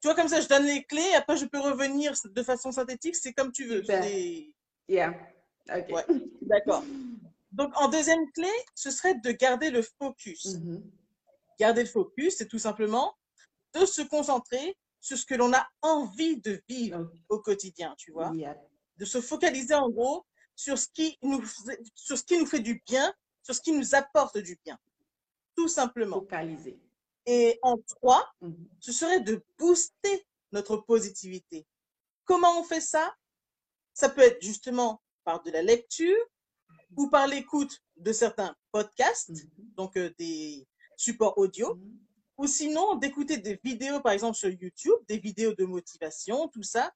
Tu 0.00 0.08
vois, 0.08 0.14
comme 0.14 0.28
ça, 0.28 0.40
je 0.40 0.48
donne 0.48 0.64
les 0.66 0.82
clés, 0.84 1.14
après 1.16 1.36
je 1.36 1.46
peux 1.46 1.60
revenir 1.60 2.12
de 2.24 2.42
façon 2.42 2.72
synthétique, 2.72 3.16
c'est 3.16 3.32
comme 3.32 3.52
tu 3.52 3.64
veux. 3.66 3.82
C'est- 3.84 4.48
Yeah. 4.88 5.14
Ok. 5.74 5.88
Ouais. 5.90 6.04
D'accord. 6.42 6.82
Donc, 7.54 7.72
en 7.76 7.88
deuxième 7.88 8.30
clé, 8.32 8.50
ce 8.74 8.90
serait 8.90 9.14
de 9.14 9.30
garder 9.30 9.70
le 9.70 9.82
focus. 9.82 10.56
Mhm. 10.56 10.90
Garder 11.58 11.84
le 11.84 11.88
focus, 11.88 12.36
c'est 12.38 12.48
tout 12.48 12.58
simplement 12.58 13.14
de 13.74 13.86
se 13.86 14.02
concentrer 14.02 14.76
sur 15.00 15.16
ce 15.16 15.24
que 15.24 15.36
l'on 15.36 15.52
a 15.52 15.64
envie 15.80 16.40
de 16.40 16.60
vivre 16.68 17.12
au 17.28 17.38
quotidien, 17.38 17.94
tu 17.96 18.10
vois. 18.10 18.32
De 18.96 19.04
se 19.04 19.20
focaliser 19.20 19.74
en 19.74 19.88
gros 19.88 20.26
sur 20.56 20.76
ce, 20.76 20.88
qui 20.88 21.16
nous, 21.22 21.44
sur 21.94 22.18
ce 22.18 22.24
qui 22.24 22.38
nous 22.38 22.46
fait 22.46 22.60
du 22.60 22.82
bien, 22.86 23.14
sur 23.42 23.54
ce 23.54 23.60
qui 23.60 23.70
nous 23.70 23.94
apporte 23.94 24.38
du 24.38 24.58
bien. 24.64 24.76
Tout 25.54 25.68
simplement. 25.68 26.20
Focaliser. 26.20 26.80
Et 27.26 27.60
en 27.62 27.78
trois, 27.78 28.28
mhm. 28.40 28.68
ce 28.80 28.90
serait 28.90 29.20
de 29.20 29.44
booster 29.58 30.26
notre 30.50 30.78
positivité. 30.78 31.66
Comment 32.24 32.60
on 32.60 32.64
fait 32.64 32.80
ça? 32.80 33.14
Ça 33.92 34.08
peut 34.08 34.22
être 34.22 34.42
justement 34.42 35.00
par 35.22 35.40
de 35.44 35.52
la 35.52 35.62
lecture 35.62 36.16
ou 36.96 37.08
par 37.08 37.26
l'écoute 37.26 37.82
de 37.96 38.12
certains 38.12 38.54
podcasts, 38.72 39.30
mhm. 39.30 39.74
donc 39.76 39.96
euh, 39.96 40.12
des 40.18 40.66
supports 40.96 41.36
audio, 41.38 41.74
mhm. 41.74 41.98
ou 42.38 42.46
sinon 42.46 42.96
d'écouter 42.96 43.38
des 43.38 43.60
vidéos, 43.62 44.00
par 44.00 44.12
exemple 44.12 44.36
sur 44.36 44.48
YouTube, 44.48 44.98
des 45.08 45.18
vidéos 45.18 45.54
de 45.54 45.64
motivation, 45.64 46.48
tout 46.48 46.62
ça. 46.62 46.92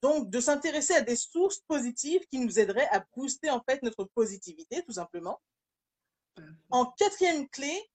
Donc, 0.00 0.30
de 0.30 0.38
s'intéresser 0.38 0.94
à 0.94 1.00
des 1.00 1.16
sources 1.16 1.58
positives 1.66 2.24
qui 2.30 2.38
nous 2.38 2.60
aideraient 2.60 2.88
à 2.90 3.04
booster 3.16 3.50
en 3.50 3.60
fait 3.68 3.82
notre 3.82 4.04
positivité, 4.04 4.84
tout 4.84 4.92
simplement. 4.92 5.40
En 6.70 6.86
quatrième 6.86 7.48
clé, 7.48 7.90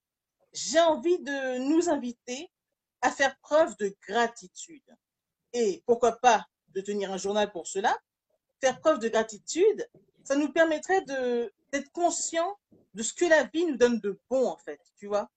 j'ai 0.52 0.82
envie 0.82 1.20
de 1.20 1.60
nous 1.60 1.90
inviter 1.90 2.52
à 3.02 3.10
faire 3.10 3.38
preuve 3.40 3.76
de 3.78 3.96
gratitude. 4.08 4.84
Et 5.54 5.82
pourquoi 5.86 6.18
pas 6.18 6.46
de 6.70 6.82
tenir 6.82 7.12
un 7.12 7.18
journal 7.18 7.52
pour 7.52 7.68
cela? 7.68 7.98
Faire 8.64 8.80
preuve 8.80 9.00
de 9.00 9.10
gratitude, 9.10 9.86
ça 10.24 10.38
nous 10.38 10.50
permettrait 10.50 11.04
d'être 11.04 11.92
conscient 11.92 12.58
de 12.94 13.04
ce 13.04 13.14
que 13.14 13.26
la 13.26 13.44
vie 13.44 13.66
nous 13.66 13.76
donne 13.76 14.00
de 14.00 14.18
bon, 14.30 14.48
en 14.48 14.56
fait, 14.56 14.80
tu 14.96 15.06
vois. 15.06 15.30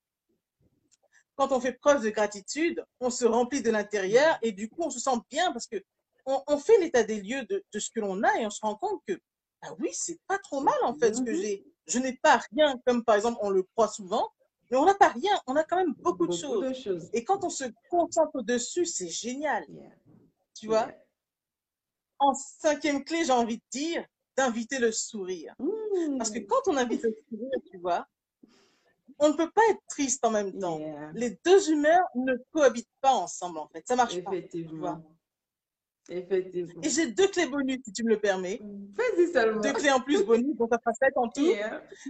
Quand 1.35 1.51
on 1.51 1.59
fait 1.59 1.73
preuve 1.73 2.05
de 2.05 2.11
gratitude, 2.11 2.85
on 3.01 3.11
se 3.11 3.25
remplit 3.25 3.63
de 3.63 3.73
l'intérieur 3.73 4.39
et 4.43 4.53
du 4.53 4.69
coup, 4.69 4.83
on 4.85 4.91
se 4.91 5.01
sent 5.01 5.19
bien 5.29 5.51
parce 5.51 5.67
que 5.67 5.83
on, 6.25 6.57
fait 6.57 6.79
l'état 6.79 7.03
des 7.03 7.21
lieux 7.21 7.45
de, 7.47 7.65
ce 7.77 7.91
que 7.91 7.99
l'on 7.99 8.23
a 8.23 8.33
et 8.39 8.47
on 8.47 8.51
se 8.51 8.61
rend 8.61 8.77
compte 8.77 9.03
que, 9.09 9.19
ah 9.63 9.75
oui, 9.81 9.89
c'est 9.93 10.21
pas 10.29 10.39
trop 10.39 10.61
mal, 10.61 10.79
en 10.85 10.95
fait, 10.95 11.13
ce 11.15 11.23
que 11.23 11.31
mhm. 11.31 11.37
j'ai. 11.43 11.65
Je 11.89 11.99
n'ai 11.99 12.13
pas 12.23 12.41
rien, 12.53 12.81
comme 12.87 13.03
par 13.03 13.17
exemple, 13.17 13.39
on 13.43 13.51
le 13.51 13.65
croit 13.65 13.89
souvent, 13.89 14.31
mais 14.71 14.77
on 14.77 14.85
n'a 14.85 14.95
pas 14.95 15.09
rien, 15.09 15.33
on 15.49 15.57
a 15.57 15.65
quand 15.65 15.79
même 15.79 15.95
beaucoup, 15.99 16.29
de, 16.29 16.33
choses. 16.33 17.11
Et 17.13 17.25
quand 17.25 17.43
on 17.43 17.51
se 17.51 17.65
concentre 17.91 18.41
dessus, 18.43 18.87
c'est 18.87 19.09
génial. 19.09 19.67
Tu 20.55 20.69
vois? 20.69 20.89
En 22.19 22.35
cinquième 22.35 23.05
clé, 23.05 23.25
j'ai 23.25 23.33
envie 23.33 23.59
de 23.59 23.65
dire 23.71 24.05
d'inviter 24.37 24.79
le 24.79 24.93
sourire. 24.93 25.55
Parce 26.19 26.31
que 26.31 26.41
quand 26.41 26.61
on 26.67 26.77
invite 26.77 27.03
le 27.03 27.17
sourire, 27.29 27.59
tu 27.71 27.79
vois, 27.79 28.07
on 29.19 29.31
ne 29.31 29.35
peut 29.35 29.51
pas 29.51 29.63
être 29.71 29.81
triste 29.89 30.25
en 30.25 30.31
même 30.31 30.59
temps. 30.59 30.81
Les 31.15 31.39
deux 31.45 31.71
humeurs 31.71 32.07
ne 32.15 32.35
cohabitent 32.53 32.89
pas 33.01 33.13
ensemble, 33.13 33.59
en 33.59 33.69
fait. 33.69 33.83
Ça 33.87 33.97
marche 33.97 34.23
pas. 34.23 34.33
Effectivement. 34.33 35.03
Effectivement. 36.09 36.83
Et 36.83 36.91
j'ai 36.91 37.11
deux 37.11 37.29
clés 37.29 37.47
bonus, 37.47 37.79
si 37.85 37.93
tu 37.93 38.05
me 38.05 38.11
le 38.11 38.21
permets. 38.21 38.61
Vas-y 38.63 39.33
seulement. 39.33 39.61
Deux 39.61 39.73
clés 39.73 39.91
en 39.91 40.01
plus 40.01 40.23
bonus, 40.25 40.55
donc 40.57 40.69
ça 40.71 40.79
fera 40.79 40.93
sept 40.95 41.17
en 41.17 41.29
tout. 41.29 41.53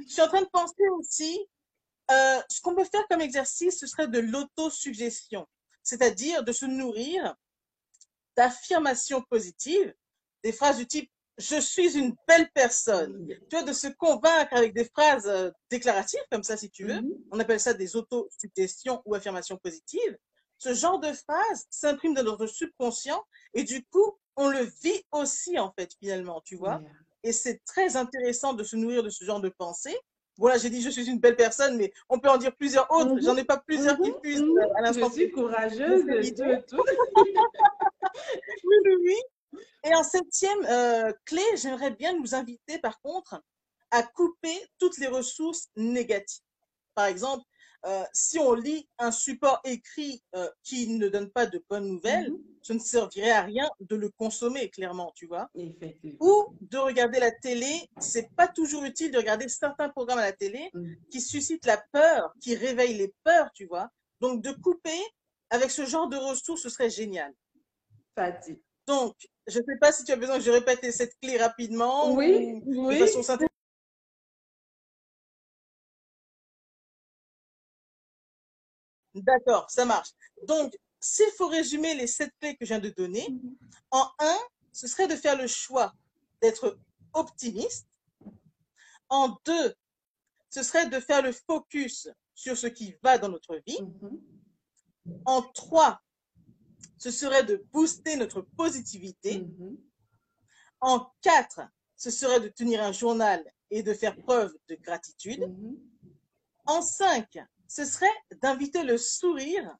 Je 0.06 0.12
suis 0.12 0.22
en 0.22 0.28
train 0.28 0.42
de 0.42 0.48
penser 0.48 0.88
aussi, 0.98 1.46
euh, 2.10 2.40
ce 2.48 2.60
qu'on 2.60 2.74
peut 2.74 2.84
faire 2.84 3.06
comme 3.08 3.20
exercice, 3.20 3.78
ce 3.78 3.86
serait 3.86 4.08
de 4.08 4.18
l'autosuggestion. 4.18 5.46
C'est-à-dire 5.82 6.42
de 6.42 6.52
se 6.52 6.66
nourrir 6.66 7.34
d'affirmations 8.36 9.22
positives, 9.22 9.94
des 10.42 10.52
phrases 10.52 10.78
du 10.78 10.86
type 10.86 11.10
je 11.38 11.60
suis 11.60 11.98
une 11.98 12.14
belle 12.26 12.50
personne. 12.54 13.28
Tu 13.28 13.56
vois, 13.56 13.62
de 13.62 13.72
se 13.72 13.88
convaincre 13.88 14.54
avec 14.54 14.74
des 14.74 14.86
phrases 14.86 15.26
euh, 15.26 15.50
déclaratives 15.70 16.22
comme 16.30 16.42
ça, 16.42 16.56
si 16.56 16.70
tu 16.70 16.84
veux. 16.84 16.94
Mm-hmm. 16.94 17.18
On 17.30 17.40
appelle 17.40 17.60
ça 17.60 17.74
des 17.74 17.94
autosuggestions 17.96 19.02
ou 19.04 19.14
affirmations 19.14 19.58
positives. 19.58 20.16
Ce 20.58 20.72
genre 20.72 20.98
de 20.98 21.12
phrase 21.12 21.66
s'imprime 21.68 22.14
dans 22.14 22.22
notre 22.22 22.46
subconscient 22.46 23.22
et 23.52 23.64
du 23.64 23.84
coup, 23.84 24.18
on 24.36 24.48
le 24.48 24.62
vit 24.82 25.02
aussi, 25.12 25.58
en 25.58 25.72
fait, 25.78 25.92
finalement, 25.98 26.40
tu 26.42 26.56
vois. 26.56 26.80
Et 27.22 27.32
c'est 27.32 27.62
très 27.64 27.96
intéressant 27.96 28.54
de 28.54 28.64
se 28.64 28.76
nourrir 28.76 29.02
de 29.02 29.10
ce 29.10 29.24
genre 29.24 29.40
de 29.40 29.50
pensée. 29.50 29.96
Voilà, 30.38 30.58
j'ai 30.58 30.70
dit 30.70 30.82
je 30.82 30.90
suis 30.90 31.08
une 31.08 31.18
belle 31.18 31.36
personne, 31.36 31.76
mais 31.76 31.92
on 32.08 32.18
peut 32.18 32.28
en 32.28 32.36
dire 32.36 32.54
plusieurs 32.54 32.90
autres. 32.90 33.14
Mm-hmm. 33.14 33.24
J'en 33.24 33.36
ai 33.36 33.44
pas 33.44 33.56
plusieurs 33.58 33.96
qui 33.98 34.10
mm-hmm. 34.10 34.20
puissent 34.20 34.42
à 34.76 34.82
l'instant. 34.82 35.08
Je 35.08 35.14
suis 35.14 35.30
courageuse 35.30 36.04
de 36.04 36.66
tout. 36.66 36.82
oui, 38.64 38.76
oui, 38.84 38.96
oui. 39.02 39.60
Et 39.84 39.94
en 39.94 40.02
septième 40.02 40.64
euh, 40.68 41.12
clé, 41.24 41.42
j'aimerais 41.56 41.90
bien 41.90 42.18
nous 42.18 42.34
inviter, 42.34 42.78
par 42.78 43.00
contre, 43.00 43.40
à 43.90 44.02
couper 44.02 44.56
toutes 44.78 44.98
les 44.98 45.06
ressources 45.06 45.68
négatives. 45.76 46.42
Par 46.94 47.06
exemple, 47.06 47.44
euh, 47.84 48.04
si 48.12 48.38
on 48.38 48.54
lit 48.54 48.88
un 48.98 49.10
support 49.10 49.60
écrit 49.64 50.22
euh, 50.34 50.48
qui 50.62 50.88
ne 50.88 51.08
donne 51.08 51.30
pas 51.30 51.46
de 51.46 51.62
bonnes 51.68 51.88
nouvelles, 51.88 52.30
mm-hmm. 52.30 52.58
ce 52.62 52.72
ne 52.72 52.78
servirait 52.78 53.30
à 53.30 53.42
rien 53.42 53.68
de 53.80 53.96
le 53.96 54.10
consommer, 54.10 54.70
clairement, 54.70 55.12
tu 55.14 55.26
vois. 55.26 55.50
Ou 56.20 56.46
de 56.60 56.78
regarder 56.78 57.20
la 57.20 57.30
télé. 57.30 57.88
C'est 58.00 58.30
pas 58.34 58.48
toujours 58.48 58.84
utile 58.84 59.10
de 59.10 59.18
regarder 59.18 59.48
certains 59.48 59.88
programmes 59.88 60.18
à 60.18 60.22
la 60.22 60.32
télé 60.32 60.70
mm. 60.74 60.94
qui 61.10 61.20
suscitent 61.20 61.66
la 61.66 61.82
peur, 61.92 62.32
qui 62.40 62.54
réveillent 62.54 62.98
les 62.98 63.14
peurs, 63.24 63.50
tu 63.54 63.66
vois. 63.66 63.88
Donc, 64.20 64.42
de 64.42 64.52
couper 64.52 65.00
avec 65.50 65.70
ce 65.70 65.84
genre 65.84 66.08
de 66.08 66.16
ressources, 66.16 66.62
ce 66.62 66.68
serait 66.68 66.90
génial. 66.90 67.32
Fatih. 68.14 68.60
Donc, 68.86 69.14
je 69.46 69.58
ne 69.58 69.64
sais 69.64 69.78
pas 69.80 69.92
si 69.92 70.04
tu 70.04 70.12
as 70.12 70.16
besoin 70.16 70.38
que 70.38 70.44
je 70.44 70.50
répète 70.50 70.90
cette 70.92 71.18
clé 71.20 71.36
rapidement. 71.36 72.14
Oui, 72.14 72.62
oui. 72.64 73.00
D'accord, 79.22 79.70
ça 79.70 79.84
marche. 79.84 80.10
Donc, 80.46 80.76
s'il 81.00 81.30
faut 81.36 81.48
résumer 81.48 81.94
les 81.94 82.06
sept 82.06 82.32
clés 82.40 82.56
que 82.56 82.64
je 82.64 82.68
viens 82.68 82.78
de 82.78 82.90
donner, 82.90 83.26
en 83.90 84.08
un, 84.18 84.38
ce 84.72 84.86
serait 84.86 85.08
de 85.08 85.16
faire 85.16 85.36
le 85.36 85.46
choix 85.46 85.94
d'être 86.42 86.78
optimiste. 87.14 87.86
En 89.08 89.38
deux, 89.44 89.74
ce 90.50 90.62
serait 90.62 90.88
de 90.88 91.00
faire 91.00 91.22
le 91.22 91.32
focus 91.32 92.08
sur 92.34 92.56
ce 92.56 92.66
qui 92.66 92.94
va 93.02 93.18
dans 93.18 93.28
notre 93.28 93.56
vie. 93.66 93.80
Mhm. 93.82 94.20
En 95.24 95.42
trois, 95.42 96.00
ce 96.98 97.10
serait 97.10 97.44
de 97.44 97.64
booster 97.72 98.16
notre 98.16 98.42
positivité. 98.42 99.40
Mhm. 99.40 99.78
En 100.80 101.10
quatre, 101.22 101.60
ce 101.96 102.10
serait 102.10 102.40
de 102.40 102.48
tenir 102.48 102.82
un 102.82 102.92
journal 102.92 103.42
et 103.70 103.82
de 103.82 103.94
faire 103.94 104.16
preuve 104.16 104.54
de 104.68 104.74
gratitude. 104.74 105.40
Mhm. 105.40 105.78
En 106.66 106.82
cinq, 106.82 107.38
ce 107.68 107.84
serait 107.84 108.06
d'inviter 108.42 108.82
le 108.82 108.96
sourire, 108.98 109.76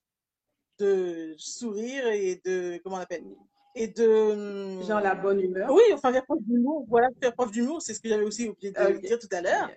de 0.78 1.34
sourire 1.38 2.06
et 2.08 2.40
de, 2.44 2.80
comment 2.82 2.96
on 2.96 3.00
appelle 3.00 3.24
et 3.78 3.88
de... 3.88 4.82
Genre 4.82 5.00
la 5.00 5.14
bonne 5.14 5.40
humeur. 5.40 5.70
Oui, 5.70 5.82
enfin 5.92 6.10
faire 6.10 6.24
preuve 6.24 6.42
d'humour. 6.42 6.86
Voilà, 6.88 7.08
faire 7.20 7.34
preuve 7.34 7.50
d'humour, 7.50 7.82
c'est 7.82 7.92
ce 7.92 8.00
que 8.00 8.08
j'avais 8.08 8.24
aussi 8.24 8.48
oublié 8.48 8.72
de 8.72 8.98
dire 9.06 9.18
tout 9.18 9.28
à 9.32 9.42
l'heure. 9.42 9.70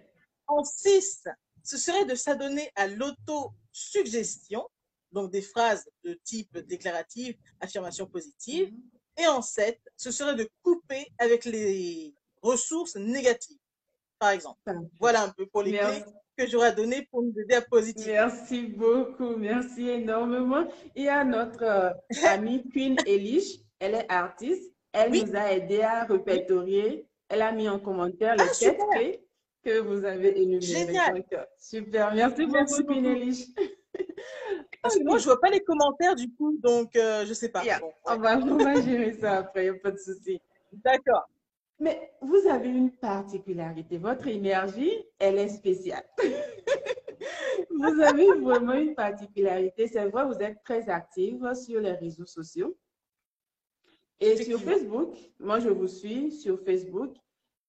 En 0.48 0.64
six, 0.64 1.26
ce 1.64 1.78
serait 1.78 2.06
de 2.06 2.16
s'adonner 2.16 2.72
à 2.76 2.88
l'autosuggestion 2.88 4.66
donc 5.12 5.32
des 5.32 5.42
phrases 5.42 5.90
de 6.04 6.14
type 6.24 6.58
déclarative, 6.60 7.36
affirmation 7.60 8.06
positive. 8.06 8.72
Mhm. 8.72 8.82
Et 9.18 9.28
en 9.28 9.42
sept, 9.42 9.80
ce 9.98 10.12
serait 10.12 10.36
de 10.36 10.50
couper 10.64 11.08
avec 11.18 11.46
les 11.46 12.14
ressources 12.42 12.96
négatives, 12.96 13.60
par 14.18 14.30
exemple. 14.30 14.60
Voilà 15.00 15.24
un 15.24 15.30
peu 15.30 15.46
pour 15.48 15.62
les 15.62 15.78
clés 15.78 16.06
que 16.40 16.48
j'aurais 16.48 16.74
données 16.74 17.08
pour 17.12 17.22
nous 17.22 17.34
aider 17.38 17.56
à 17.56 17.62
positiver. 17.62 18.14
Merci 18.14 18.68
beaucoup, 18.68 19.36
merci 19.36 19.90
énormément. 19.90 20.66
Et 20.96 21.10
à 21.10 21.26
notre 21.26 21.64
euh, 21.64 21.90
amie 22.28 22.64
Queen 22.72 22.96
Elish, 23.06 23.60
elle 23.80 23.96
est 23.96 24.06
artiste, 24.10 24.72
elle 24.94 25.12
nous 25.12 25.36
a 25.36 25.52
aidé 25.52 25.82
à 25.82 26.06
répertorier, 26.06 27.06
elle 27.28 27.42
a 27.42 27.52
mis 27.52 27.68
en 27.68 27.80
commentaire 27.80 28.36
les 28.38 28.68
ah, 28.68 28.96
clés 28.96 29.26
que 29.64 29.80
vous 29.80 30.06
avez 30.06 30.42
énumérées. 30.42 30.62
Génial. 30.62 31.26
Super, 31.58 32.14
merci, 32.14 32.46
beaucoup, 32.46 32.84
Queen 32.88 33.06
Elish. 33.06 33.46
Parce 34.82 34.98
que 34.98 35.04
moi, 35.04 35.18
je 35.18 35.26
vois 35.26 35.42
pas 35.42 35.50
les 35.50 35.60
commentaires 35.60 36.16
du 36.16 36.34
coup, 36.34 36.58
donc 36.64 36.96
euh, 36.96 37.26
je 37.26 37.34
sais 37.34 37.50
pas. 37.50 37.64
on, 38.06 38.18
va, 38.18 38.82
gérer 38.82 39.12
ça 39.12 39.40
après, 39.40 39.66
il 39.66 39.72
n'y 39.72 39.78
a 39.78 39.80
pas 39.82 39.92
de 39.92 39.98
souci. 39.98 40.40
D'accord. 40.72 41.28
Mais 41.80 42.12
vous 42.22 42.48
avez 42.50 42.70
une 42.70 42.92
particularité. 42.92 43.98
Votre 43.98 44.28
énergie, 44.28 44.92
elle 45.18 45.38
est 45.38 45.48
spéciale. 45.48 46.04
vous 47.70 48.02
avez 48.02 48.28
vraiment 48.34 48.74
une 48.74 48.96
particularité. 48.96 49.88
C'est 49.88 50.06
vrai, 50.10 50.26
vous 50.26 50.42
êtes 50.42 50.62
très 50.64 50.90
active 50.90 51.54
sur 51.54 51.80
les 51.80 51.94
réseaux 51.94 52.26
sociaux. 52.26 52.78
Et 54.20 54.44
sur 54.44 54.60
Facebook, 54.60 55.16
moi 55.40 55.60
je 55.60 55.70
vous 55.70 55.88
suis 55.88 56.32
sur 56.32 56.60
Facebook 56.66 57.16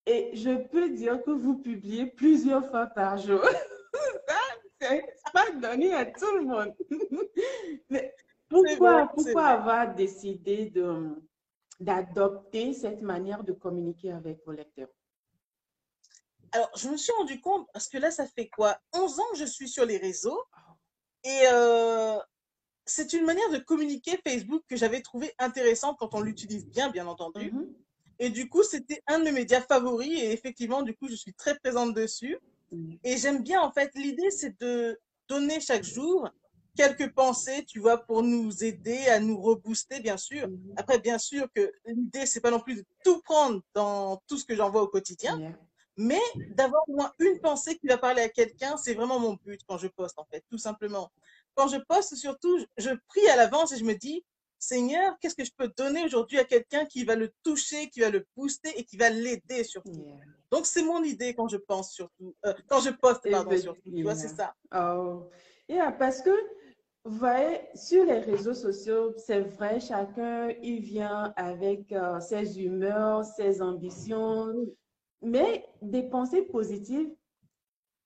et 0.07 0.31
je 0.35 0.57
peux 0.69 0.91
dire 0.91 1.23
que 1.23 1.31
vous 1.31 1.59
publiez 1.59 2.07
plusieurs 2.07 2.69
fois 2.69 2.87
par 2.87 3.19
jour. 3.19 3.41
c'est 4.81 5.05
pas 5.33 5.51
donné 5.53 5.95
à 5.95 6.07
tout 6.07 6.37
le 6.39 6.45
monde. 6.45 6.75
Mais 7.91 8.13
pourquoi, 8.49 9.07
pourquoi 9.15 9.47
avoir 9.47 9.95
décidé 9.95 10.67
d'adopter 11.81 12.75
cette 12.75 13.03
manière 13.03 13.43
de 13.43 13.53
communiquer 13.53 14.13
avec 14.13 14.45
vos 14.45 14.53
lecteurs? 14.53 14.89
Alors, 16.53 16.71
je 16.77 16.89
me 16.89 16.97
suis 16.97 17.13
rendu 17.13 17.41
compte, 17.41 17.67
parce 17.73 17.89
que 17.89 17.99
là, 17.99 18.11
ça 18.11 18.27
fait 18.27 18.49
quoi 18.49 18.79
11 18.93 19.21
ans 19.21 19.31
que 19.33 19.39
je 19.39 19.45
suis 19.45 19.69
sur 19.69 19.85
les 19.85 19.99
réseaux. 19.99 20.43
Et 21.25 21.43
euh, 21.53 22.19
c'est 22.87 23.13
une 23.13 23.25
manière 23.25 23.51
de 23.51 23.59
communiquer 23.59 24.19
Facebook 24.27 24.63
que 24.69 24.77
j'avais 24.77 25.01
trouvé 25.01 25.33
intéressante 25.39 25.97
quand 25.99 26.15
on 26.15 26.21
l'utilise 26.21 26.67
bien, 26.67 26.91
bien 26.91 27.07
entendu. 27.07 27.53
Mhm. 27.53 27.73
Et 28.19 28.31
du 28.31 28.49
coup, 28.49 28.63
c'était 28.63 29.03
un 29.07 29.21
de 29.21 29.25
mes 29.25 29.33
médias 29.33 29.63
favoris. 29.63 30.21
Et 30.21 30.33
effectivement, 30.33 30.83
du 30.83 30.95
coup, 30.95 31.09
je 31.09 31.15
suis 31.15 31.33
très 31.33 31.59
présente 31.59 31.95
dessus. 31.95 32.39
Et 33.03 33.17
j'aime 33.17 33.43
bien, 33.43 33.61
en 33.63 33.73
fait, 33.73 33.91
l'idée, 33.95 34.31
c'est 34.31 34.61
de 34.61 35.01
donner 35.29 35.61
chaque 35.61 35.85
jour 35.85 36.29
quelques 36.77 37.13
pensées, 37.15 37.65
tu 37.65 37.79
vois, 37.81 37.99
pour 37.99 38.23
nous 38.23 38.65
aider 38.65 39.07
à 39.09 39.21
nous 39.21 39.41
rebooster, 39.41 40.01
bien 40.01 40.17
sûr. 40.17 40.49
Mhm. 40.49 40.75
Après, 40.77 40.99
bien 40.99 41.19
sûr 41.19 41.47
que 41.55 41.73
l'idée, 41.87 42.27
c'est 42.27 42.41
pas 42.41 42.51
non 42.51 42.61
plus 42.61 42.77
de 42.77 42.85
tout 43.05 43.21
prendre 43.23 43.61
dans 43.75 44.21
tout 44.27 44.37
ce 44.39 44.45
que 44.45 44.55
j'envoie 44.55 44.83
au 44.83 44.89
quotidien, 44.89 45.39
mais 45.97 46.21
d'avoir 46.49 46.83
au 46.89 46.95
moins 46.95 47.13
une 47.19 47.39
pensée 47.41 47.77
qui 47.77 47.87
va 47.87 47.99
parler 47.99 48.23
à 48.23 48.29
quelqu'un, 48.29 48.77
c'est 48.77 48.95
vraiment 48.95 49.19
mon 49.19 49.35
but 49.45 49.61
quand 49.69 49.79
je 49.79 49.89
poste, 49.89 50.19
en 50.19 50.25
fait, 50.25 50.45
tout 50.51 50.59
simplement. 50.59 51.11
Quand 51.55 51.69
je 51.69 51.77
poste, 51.79 52.15
surtout, 52.17 52.59
je- 52.79 52.91
prie 53.09 53.29
à 53.29 53.37
l'avance 53.37 53.73
et 53.73 53.77
je 53.79 53.85
me 53.85 53.95
dis, 53.95 54.25
Seigneur, 54.59 55.19
qu'est-ce 55.19 55.35
que 55.35 55.45
je 55.45 55.53
peux 55.57 55.69
donner 55.77 56.05
aujourd'hui 56.05 56.39
à 56.39 56.45
quelqu'un 56.45 56.85
qui 56.87 57.05
va 57.05 57.17
le 57.17 57.33
toucher, 57.43 57.89
qui 57.91 58.01
va 58.01 58.11
le 58.11 58.27
booster 58.37 58.71
et 58.79 58.85
qui 58.85 58.97
va 58.97 59.09
l'aider 59.11 59.65
surtout? 59.65 59.91
Yeah. 60.05 60.17
Donc, 60.51 60.67
c'est 60.67 60.83
mon 60.83 61.03
idée 61.03 61.33
quand 61.35 61.49
je 61.49 61.57
pense 61.57 61.93
surtout, 61.93 62.35
euh, 62.45 62.53
quand 62.69 62.81
je 62.81 62.91
poste, 62.91 63.29
pardon, 63.31 63.51
Effectivement. 63.53 63.75
surtout. 63.75 63.97
Tu 63.97 64.03
vois, 64.03 64.15
c'est 64.15 64.29
ça. 64.29 64.55
Oh, 64.75 65.31
yeah, 65.69 65.93
parce 65.93 66.21
que, 66.23 66.31
voyez, 67.05 67.61
sur 67.75 68.05
les 68.05 68.19
réseaux 68.19 68.55
sociaux, 68.55 69.15
c'est 69.17 69.41
vrai, 69.41 69.81
chacun, 69.81 70.49
il 70.63 70.81
vient 70.81 71.33
avec 71.37 71.93
euh, 71.93 72.21
ses 72.21 72.61
humeurs, 72.63 73.25
ses 73.25 73.63
ambitions, 73.63 74.55
mais 75.23 75.65
des 75.81 76.03
pensées 76.03 76.43
positives, 76.43 77.11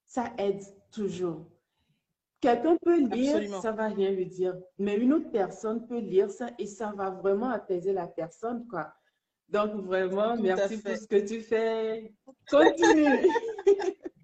ça 0.06 0.32
aide 0.38 0.62
toujours. 0.92 1.46
Quelqu'un 2.40 2.76
peut 2.82 3.00
lire, 3.00 3.36
Absolument. 3.36 3.60
ça 3.62 3.72
va 3.72 3.88
rien 3.88 4.10
lui 4.10 4.26
dire, 4.26 4.54
mais 4.78 4.96
une 4.96 5.14
autre 5.14 5.30
personne 5.30 5.86
peut 5.86 5.98
lire 5.98 6.30
ça 6.30 6.50
et 6.58 6.66
ça 6.66 6.92
va 6.94 7.10
vraiment 7.10 7.50
apaiser 7.50 7.92
la 7.92 8.06
personne, 8.06 8.66
quoi. 8.68 8.92
Donc, 9.48 9.74
vraiment, 9.74 10.36
Tout 10.36 10.42
merci 10.42 10.80
pour 10.80 10.96
ce 10.96 11.06
que 11.06 11.26
tu 11.26 11.40
fais. 11.40 12.12
Continue. 12.50 13.28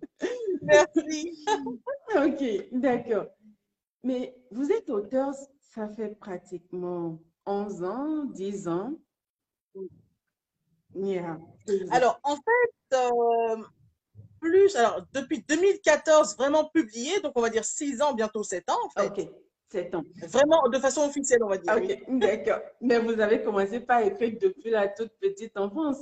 Merci. 0.63 1.45
Ok, 2.17 2.43
d'accord. 2.73 3.27
Mais 4.03 4.35
vous 4.51 4.73
êtes 4.73 4.89
auteur, 4.89 5.35
ça 5.61 5.89
fait 5.89 6.19
pratiquement 6.19 7.19
11 7.47 7.85
ans, 7.85 8.25
10 8.25 8.69
ans. 8.69 8.95
Yeah. 10.95 11.39
Alors, 11.91 12.19
en 12.25 12.37
fait, 12.37 12.97
euh, 12.97 13.63
plus, 14.41 14.75
alors, 14.75 15.05
depuis 15.13 15.45
2014, 15.47 16.37
vraiment 16.37 16.65
publié, 16.65 17.21
donc 17.21 17.33
on 17.37 17.43
va 17.43 17.51
dire 17.51 17.65
6 17.65 18.03
ans, 18.03 18.15
bientôt 18.15 18.43
7 18.43 18.69
ans, 18.71 18.79
en 18.85 18.89
fait. 18.89 19.07
Ok, 19.07 19.29
7 19.71 19.95
ans. 19.95 20.05
Vraiment, 20.29 20.69
de 20.69 20.79
façon 20.79 21.03
officielle, 21.03 21.45
on 21.45 21.49
va 21.49 21.59
dire. 21.59 21.75
oui. 21.77 21.93
Ok, 21.93 22.05
d'accord. 22.19 22.61
Mais 22.81 22.99
vous 22.99 23.21
avez 23.21 23.43
commencé 23.43 23.81
par 23.81 24.01
écrire 24.01 24.37
depuis 24.41 24.71
la 24.71 24.89
toute 24.89 25.13
petite 25.21 25.57
enfance. 25.57 25.99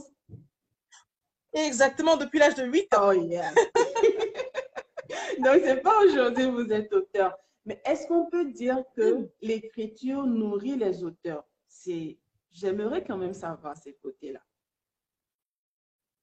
Exactement, 1.53 2.17
depuis 2.17 2.39
l'âge 2.39 2.55
de 2.55 2.65
8 2.65 2.95
ans. 2.95 3.09
Oh 3.09 3.13
yeah. 3.13 3.53
Donc, 5.45 5.61
c'est 5.65 5.83
pas 5.83 5.99
aujourd'hui 6.05 6.45
que 6.45 6.51
vous 6.51 6.73
êtes 6.73 6.93
auteur. 6.93 7.37
Mais 7.69 7.83
est-ce 7.85 8.07
qu'on 8.09 8.25
peut 8.31 8.47
dire 8.47 8.83
que 8.97 9.29
l'écriture 9.43 10.25
nourrit 10.25 10.77
les 10.77 11.05
auteurs? 11.05 11.45
C'est, 11.67 12.17
j'aimerais 12.51 13.05
quand 13.05 13.19
même 13.19 13.35
savoir 13.35 13.77
ces 13.77 13.93
côtés-là. 13.93 14.41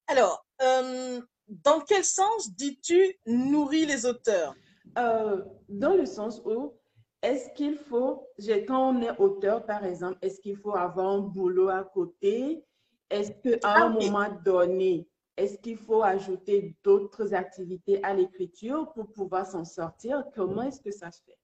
Alors, 0.07 0.43
euh, 0.63 1.21
dans 1.47 1.81
quel 1.81 2.03
sens 2.03 2.51
dis-tu 2.51 3.19
nourrir 3.27 3.87
les 3.87 4.07
auteurs? 4.07 4.55
Euh, 4.97 5.43
dans 5.69 5.93
le 5.93 6.07
sens 6.07 6.41
où, 6.43 6.73
est-ce 7.21 7.53
qu'il 7.53 7.77
faut, 7.77 8.27
quand 8.67 8.95
on 8.95 9.01
est 9.03 9.15
auteur, 9.19 9.67
par 9.67 9.85
exemple, 9.85 10.17
est-ce 10.23 10.41
qu'il 10.41 10.57
faut 10.57 10.75
avoir 10.75 11.09
un 11.09 11.19
boulot 11.19 11.69
à 11.69 11.83
côté? 11.83 12.65
Est-ce 13.11 13.31
qu'à 13.33 13.59
Ah, 13.61 13.85
un 13.85 13.93
ok. 13.93 14.01
moment 14.01 14.29
donné, 14.43 15.07
est-ce 15.37 15.57
qu'il 15.57 15.77
faut 15.77 16.01
ajouter 16.03 16.75
d'autres 16.83 17.33
activités 17.33 18.03
à 18.03 18.13
l'écriture 18.13 18.91
pour 18.93 19.11
pouvoir 19.11 19.45
s'en 19.45 19.65
sortir? 19.65 20.23
Comment 20.33 20.63
est-ce 20.63 20.79
que 20.79 20.91
ça 20.91 21.11
se 21.11 21.21
fait? 21.23 21.37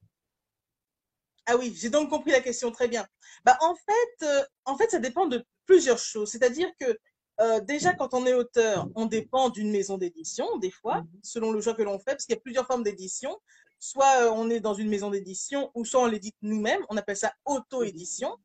Ah 1.46 1.56
oui, 1.56 1.74
j'ai 1.76 1.90
donc 1.90 2.08
compris 2.08 2.30
la 2.30 2.40
question 2.40 2.70
très 2.70 2.88
bien. 2.88 3.06
Bah, 3.44 3.58
en 3.60 3.74
fait, 3.74 4.26
euh, 4.26 4.42
en 4.64 4.76
fait, 4.76 4.90
ça 4.90 4.98
dépend 4.98 5.26
de 5.26 5.44
plusieurs 5.66 5.98
choses. 5.98 6.30
C'est-à-dire 6.30 6.70
que 6.78 6.96
euh, 7.40 7.60
déjà, 7.60 7.92
quand 7.94 8.14
on 8.14 8.24
est 8.26 8.34
auteur, 8.34 8.88
on 8.94 9.06
dépend 9.06 9.48
d'une 9.50 9.70
maison 9.70 9.98
d'édition, 9.98 10.58
des 10.58 10.70
fois, 10.70 10.98
Mhm. 10.98 11.08
selon 11.22 11.50
le 11.50 11.60
choix 11.60 11.74
que 11.74 11.82
l'on 11.82 11.98
fait, 11.98 12.12
parce 12.12 12.24
qu'il 12.24 12.34
y 12.34 12.38
a 12.38 12.40
plusieurs 12.40 12.66
formes 12.66 12.84
d'édition. 12.84 13.36
Soit 13.78 14.22
euh, 14.22 14.30
on 14.30 14.48
est 14.50 14.60
dans 14.60 14.74
une 14.74 14.88
maison 14.88 15.10
d'édition, 15.10 15.70
ou 15.74 15.84
soit 15.84 16.02
on 16.02 16.06
l'édite 16.06 16.36
nous-mêmes. 16.42 16.84
On 16.88 16.96
appelle 16.96 17.16
ça 17.16 17.32
auto-édition. 17.44 18.36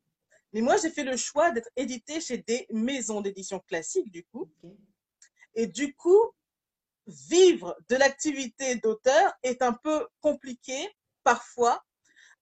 Mais 0.52 0.62
moi, 0.62 0.76
j'ai 0.78 0.90
fait 0.90 1.04
le 1.04 1.16
choix 1.16 1.52
d'être 1.52 1.68
édité 1.76 2.20
chez 2.20 2.38
des 2.38 2.66
maisons 2.72 3.20
d'édition 3.20 3.60
classiques, 3.60 4.10
du 4.10 4.24
coup. 4.24 4.50
Et 5.54 5.66
du 5.66 5.94
coup, 5.94 6.20
vivre 7.06 7.76
de 7.88 7.96
l'activité 7.96 8.76
d'auteur 8.76 9.32
est 9.42 9.62
un 9.62 9.72
peu 9.72 10.06
compliqué 10.20 10.76
parfois, 11.24 11.82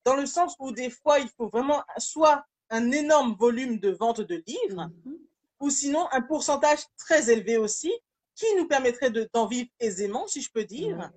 dans 0.05 0.16
le 0.16 0.27
sens 0.27 0.55
où 0.59 0.73
des 0.73 0.90
fois, 0.90 1.19
il 1.19 1.29
faut 1.37 1.49
vraiment 1.49 1.83
soit 1.99 2.45
un 2.71 2.90
énorme 2.90 3.37
volume 3.38 3.79
de 3.79 3.90
vente 3.90 4.21
de 4.21 4.42
livres, 4.47 4.90
Mhm. 5.05 5.19
ou 5.61 5.71
sinon 5.71 6.09
un 6.12 6.21
pourcentage 6.21 6.81
très 6.97 7.31
élevé 7.31 7.57
aussi, 7.57 7.92
qui 8.35 8.47
nous 8.57 8.66
permettrait 8.69 9.11
de- 9.11 9.29
d'en 9.33 9.47
vivre 9.47 9.71
aisément, 9.81 10.27
si 10.27 10.42
je 10.42 10.51
peux 10.51 10.64
dire. 10.64 11.11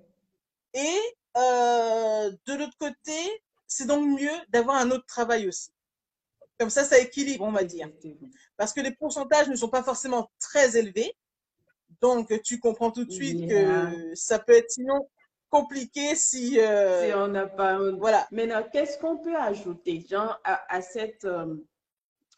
Et 0.74 0.98
euh, 1.36 2.30
de 2.46 2.54
l'autre 2.54 2.76
côté, 2.78 3.42
c'est 3.66 3.86
donc 3.86 4.06
mieux 4.18 4.32
d'avoir 4.48 4.76
un 4.76 4.90
autre 4.90 5.06
travail 5.06 5.46
aussi. 5.48 5.70
Comme 6.58 6.70
ça, 6.70 6.84
ça 6.84 6.98
équilibre, 6.98 7.44
on 7.44 7.52
va 7.52 7.64
dire. 7.64 7.88
Parce 8.56 8.72
que 8.72 8.80
les 8.80 8.94
pourcentages 8.94 9.48
ne 9.48 9.56
sont 9.56 9.68
pas 9.68 9.82
forcément 9.82 10.30
très 10.38 10.76
élevés. 10.76 11.16
Donc, 12.00 12.40
tu 12.42 12.58
comprends 12.58 12.90
tout 12.90 13.04
de 13.04 13.10
suite 13.12 13.40
Yeah. 13.40 13.90
que 13.90 14.14
ça 14.14 14.38
peut 14.38 14.54
être 14.56 14.70
sinon 14.70 15.08
compliqué 15.50 16.14
si... 16.14 16.58
euh, 16.60 17.06
Si 17.08 17.14
on 17.14 17.28
n'a 17.28 17.46
pas 17.46 17.72
un- 17.74 17.96
Voilà. 17.96 18.26
Maintenant, 18.30 18.62
qu'est-ce 18.72 18.98
qu'on 18.98 19.18
peut 19.18 19.36
ajouter, 19.36 20.04
à, 20.44 20.74
à 20.74 20.80
cette 20.80 21.24
euh, 21.24 21.56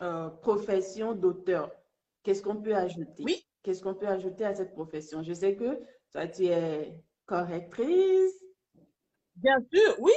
euh, 0.01 0.29
profession 0.29 1.13
d'auteur? 1.15 1.71
Qu'est-ce 2.23 2.43
qu'on 2.43 2.57
peut 2.57 2.75
ajouter? 2.75 3.23
Oui. 3.25 3.47
Qu'est-ce 3.63 3.83
qu'on 3.83 3.95
peut 3.95 4.09
ajouter 4.09 4.45
à 4.45 4.55
cette 4.55 4.73
profession? 4.75 5.23
Je 5.23 5.33
sais 5.33 5.55
que 5.55 5.79
toi, 6.11 6.27
tu 6.27 6.47
es 6.47 6.93
correctrice. 7.27 8.33
Bien 9.37 9.59
sûr, 9.73 9.97
oui. 10.01 10.13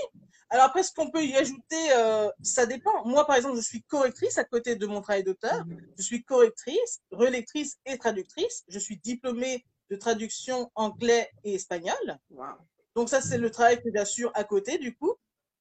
Alors 0.50 0.66
après, 0.66 0.84
ce 0.84 0.94
qu'on 0.94 1.10
peut 1.10 1.24
y 1.26 1.36
ajouter, 1.36 1.92
euh, 1.96 2.30
ça 2.44 2.66
dépend. 2.66 3.04
Moi, 3.06 3.26
par 3.26 3.36
exemple, 3.36 3.56
je 3.58 3.62
suis 3.62 3.82
correctrice 3.84 4.38
à 4.38 4.44
côté 4.44 4.76
de 4.76 4.86
mon 4.86 5.02
travail 5.02 5.24
d'auteur. 5.24 5.64
Je 5.98 6.04
suis 6.04 6.24
correctrice, 6.24 7.02
relectrice 7.12 7.78
et 7.86 7.98
traductrice. 7.98 8.64
Je 8.68 8.80
suis 8.80 8.98
diplômée 8.98 9.66
de 9.90 9.96
traduction 9.96 10.72
anglais 10.76 11.30
et 11.44 11.56
espagnol. 11.56 11.96
Donc 12.96 13.10
ça, 13.10 13.22
c'est 13.22 13.38
le 13.38 13.50
travail 13.52 13.82
que 13.82 13.90
j'assure 13.94 14.32
à 14.36 14.44
côté, 14.44 14.78
du 14.78 14.96
coup. 14.96 15.16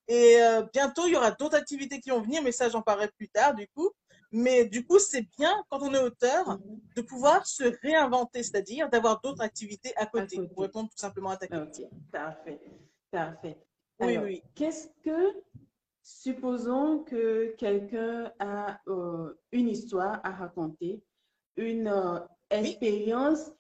Et 0.07 0.37
euh, 0.43 0.63
bientôt, 0.73 1.07
il 1.07 1.15
y 1.15 1.17
aura 1.17 1.31
d'autres 1.31 1.57
activités 1.57 1.99
qui 2.01 2.11
vont 2.11 2.21
venir, 2.21 2.43
mais 2.43 2.53
ça, 2.53 2.69
j'en 2.69 2.83
parlerai 2.83 3.09
plus 3.17 3.29
tard, 3.31 3.55
du 3.55 3.67
coup. 3.69 3.91
Mais 4.31 4.67
du 4.67 4.85
coup, 4.87 4.99
c'est 4.99 5.23
bien, 5.39 5.65
quand 5.71 5.81
on 5.83 5.95
est 5.95 5.99
auteur, 6.03 6.47
Mhm. 6.59 6.81
de 6.97 7.03
pouvoir 7.03 7.47
se 7.47 7.65
réinventer, 7.83 8.43
c'est-à-dire 8.43 8.91
d'avoir 8.91 9.21
d'autres 9.23 9.41
activités 9.43 9.93
à 9.97 10.07
côté, 10.07 10.37
côté. 10.37 10.49
pour 10.49 10.63
répondre 10.63 10.91
tout 10.91 10.99
simplement 10.99 11.31
à 11.31 11.37
ta 11.37 11.47
question. 11.47 11.89
Parfait, 12.13 12.61
parfait. 13.11 13.57
Oui, 14.01 14.09
Alors, 14.09 14.25
oui. 14.25 14.43
qu'est-ce 14.55 14.89
que, 15.03 15.43
supposons 16.03 17.05
que 17.05 17.55
quelqu'un 17.57 18.33
a 18.39 18.81
euh, 18.89 19.35
une 19.53 19.69
histoire 19.69 20.21
à 20.25 20.33
raconter, 20.33 21.03
une 21.57 21.89
euh, 21.89 22.19
expérience, 22.51 23.53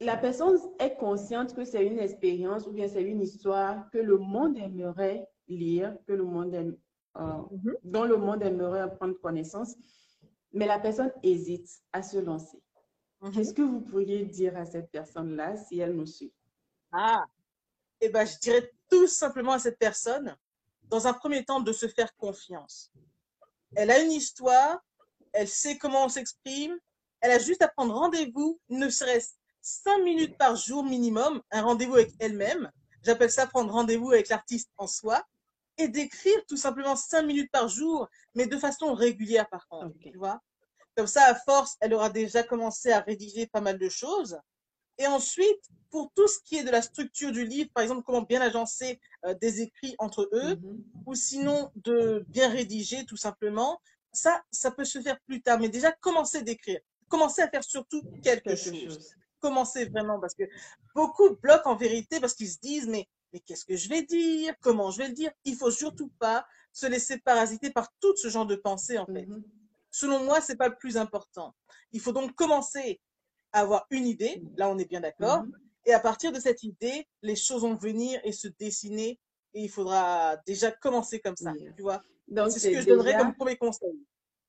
la 0.00 0.16
personne 0.16 0.56
est 0.78 0.96
consciente 0.96 1.54
que 1.54 1.64
c'est 1.64 1.86
une 1.86 1.98
expérience 1.98 2.66
ou 2.66 2.72
bien 2.72 2.88
c'est 2.88 3.02
une 3.02 3.20
histoire 3.22 3.90
que 3.90 3.98
le 3.98 4.18
monde 4.18 4.56
aimerait 4.58 5.26
lire, 5.48 5.96
que 6.06 6.12
le 6.12 6.24
monde 6.24 6.54
aime, 6.54 6.76
euh, 7.16 7.42
Mhm. 7.50 7.76
dont 7.82 8.04
le 8.04 8.16
monde 8.16 8.42
aimerait 8.42 8.82
en 8.82 8.90
prendre 8.90 9.14
connaissance, 9.20 9.76
mais 10.52 10.66
la 10.66 10.78
personne 10.78 11.12
hésite 11.22 11.68
à 11.92 12.02
se 12.02 12.18
lancer. 12.18 12.62
Mhm. 13.20 13.32
Qu'est-ce 13.32 13.54
que 13.54 13.62
vous 13.62 13.80
pourriez 13.80 14.24
dire 14.24 14.56
à 14.56 14.64
cette 14.64 14.90
personne-là 14.90 15.56
si 15.56 15.78
elle 15.80 15.94
nous 15.94 16.06
suit? 16.06 16.32
Ah, 16.92 17.24
eh 18.00 18.08
ben, 18.08 18.26
je 18.26 18.38
dirais 18.38 18.70
tout 18.90 19.06
simplement 19.06 19.52
à 19.52 19.58
cette 19.58 19.78
personne, 19.78 20.36
dans 20.84 21.06
un 21.06 21.12
premier 21.12 21.44
temps, 21.44 21.60
de 21.60 21.72
se 21.72 21.88
faire 21.88 22.14
confiance. 22.16 22.92
Elle 23.74 23.90
a 23.90 23.98
une 24.00 24.12
histoire, 24.12 24.78
elle 25.32 25.48
sait 25.48 25.78
comment 25.78 26.04
on 26.04 26.08
s'exprime, 26.08 26.78
elle 27.20 27.32
a 27.32 27.38
juste 27.38 27.62
à 27.62 27.68
prendre 27.68 27.94
rendez-vous, 27.94 28.60
ne 28.68 28.88
serait-ce 28.88 29.30
cinq 29.60 29.98
minutes 29.98 30.36
par 30.36 30.56
jour 30.56 30.84
minimum, 30.84 31.42
un 31.50 31.62
rendez-vous 31.62 31.94
avec 31.94 32.12
elle-même. 32.18 32.70
J'appelle 33.02 33.30
ça 33.30 33.46
prendre 33.46 33.72
rendez-vous 33.72 34.12
avec 34.12 34.28
l'artiste 34.28 34.70
en 34.76 34.86
soi 34.86 35.24
et 35.78 35.88
d'écrire 35.88 36.38
tout 36.46 36.56
simplement 36.56 36.96
cinq 36.96 37.22
minutes 37.22 37.50
par 37.50 37.68
jour, 37.68 38.08
mais 38.34 38.46
de 38.46 38.58
façon 38.58 38.94
régulière 38.94 39.48
par 39.48 39.66
contre, 39.68 39.96
tu 40.00 40.16
vois. 40.16 40.40
Comme 40.96 41.06
ça, 41.08 41.24
à 41.24 41.34
force, 41.34 41.76
elle 41.80 41.92
aura 41.94 42.08
déjà 42.10 42.44
commencé 42.44 42.92
à 42.92 43.00
rédiger 43.00 43.46
pas 43.46 43.60
mal 43.60 43.78
de 43.78 43.88
choses. 43.88 44.38
Et 44.98 45.06
ensuite, 45.06 45.64
pour 45.90 46.12
tout 46.14 46.26
ce 46.28 46.38
qui 46.44 46.56
est 46.56 46.64
de 46.64 46.70
la 46.70 46.82
structure 46.82 47.32
du 47.32 47.44
livre, 47.44 47.70
par 47.74 47.82
exemple, 47.82 48.02
comment 48.04 48.22
bien 48.22 48.40
agencer 48.40 49.00
euh, 49.24 49.34
des 49.34 49.60
écrits 49.62 49.94
entre 49.98 50.28
eux, 50.32 50.56
Mhm. 50.56 50.84
ou 51.06 51.14
sinon 51.14 51.70
de 51.76 52.24
bien 52.28 52.48
rédiger 52.48 53.04
tout 53.04 53.16
simplement, 53.16 53.80
ça, 54.12 54.42
ça 54.50 54.70
peut 54.70 54.84
se 54.84 55.00
faire 55.00 55.18
plus 55.26 55.42
tard. 55.42 55.58
Mais 55.60 55.68
déjà, 55.68 55.92
commencez 55.92 56.42
d'écrire. 56.42 56.80
Commencez 57.08 57.42
à 57.42 57.48
faire 57.48 57.64
surtout 57.64 58.02
quelque, 58.22 58.44
Quelque 58.50 58.56
chose. 58.56 58.84
chose. 58.84 59.14
Commencez 59.40 59.84
vraiment, 59.86 60.18
parce 60.20 60.34
que 60.34 60.44
beaucoup 60.94 61.36
bloquent 61.36 61.70
en 61.72 61.76
vérité 61.76 62.18
parce 62.20 62.34
qu'ils 62.34 62.48
se 62.50 62.58
disent, 62.58 62.86
mais, 62.88 63.06
mais 63.32 63.40
qu'est-ce 63.40 63.64
que 63.64 63.76
je 63.76 63.88
vais 63.88 64.02
dire? 64.02 64.54
Comment 64.60 64.90
je 64.90 64.98
vais 64.98 65.08
le 65.08 65.14
dire? 65.14 65.32
Il 65.44 65.56
faut 65.56 65.70
surtout 65.70 66.10
pas 66.18 66.46
se 66.72 66.86
laisser 66.86 67.18
parasiter 67.18 67.70
par 67.70 67.88
tout 68.00 68.16
ce 68.16 68.28
genre 68.28 68.46
de 68.46 68.56
pensée, 68.56 68.98
en 68.98 69.06
fait. 69.06 69.26
Mhm. 69.26 69.42
Selon 69.90 70.24
moi, 70.24 70.40
c'est 70.40 70.56
pas 70.56 70.68
le 70.68 70.76
plus 70.76 70.96
important. 70.96 71.54
Il 71.92 72.00
faut 72.00 72.12
donc 72.12 72.34
commencer 72.34 73.00
avoir 73.54 73.86
une 73.90 74.06
idée. 74.06 74.42
Là, 74.56 74.68
on 74.68 74.78
est 74.78 74.84
bien 74.88 75.00
d'accord. 75.00 75.44
Mhm. 75.44 75.52
Et 75.86 75.92
à 75.92 76.00
partir 76.00 76.32
de 76.32 76.40
cette 76.40 76.62
idée, 76.62 77.06
les 77.22 77.36
choses 77.36 77.62
vont 77.62 77.74
venir 77.74 78.20
et 78.24 78.32
se 78.32 78.48
dessiner. 78.48 79.18
Et 79.54 79.62
il 79.62 79.68
faudra 79.70 80.36
déjà 80.46 80.70
commencer 80.72 81.20
comme 81.20 81.36
ça, 81.36 81.52
Yeah. 81.54 81.72
tu 81.76 81.82
vois. 81.82 82.02
Donc, 82.28 82.50
C'est 82.50 82.58
ce 82.58 82.68
que 82.68 82.80
je 82.80 82.86
donnerais 82.88 83.16
comme 83.16 83.34
premier 83.34 83.56
conseil. 83.56 83.98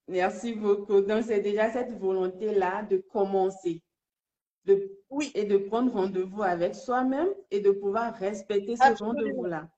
Merci 0.08 0.54
beaucoup. 0.54 1.02
Donc, 1.02 1.24
c'est 1.26 1.42
déjà 1.42 1.72
cette 1.72 1.92
volonté-là 2.00 2.84
de 2.84 2.98
commencer 2.98 3.82
de, 4.66 4.92
Oui, 5.12 5.32
et 5.36 5.44
de 5.46 5.58
prendre 5.58 5.92
rendez-vous 5.94 6.42
avec 6.42 6.74
soi-même 6.74 7.30
et 7.52 7.60
de 7.60 7.70
pouvoir 7.70 8.16
respecter 8.16 8.76
ce 8.78 8.84
Absolument. 8.84 9.14
rendez-vous-là. 9.20 9.70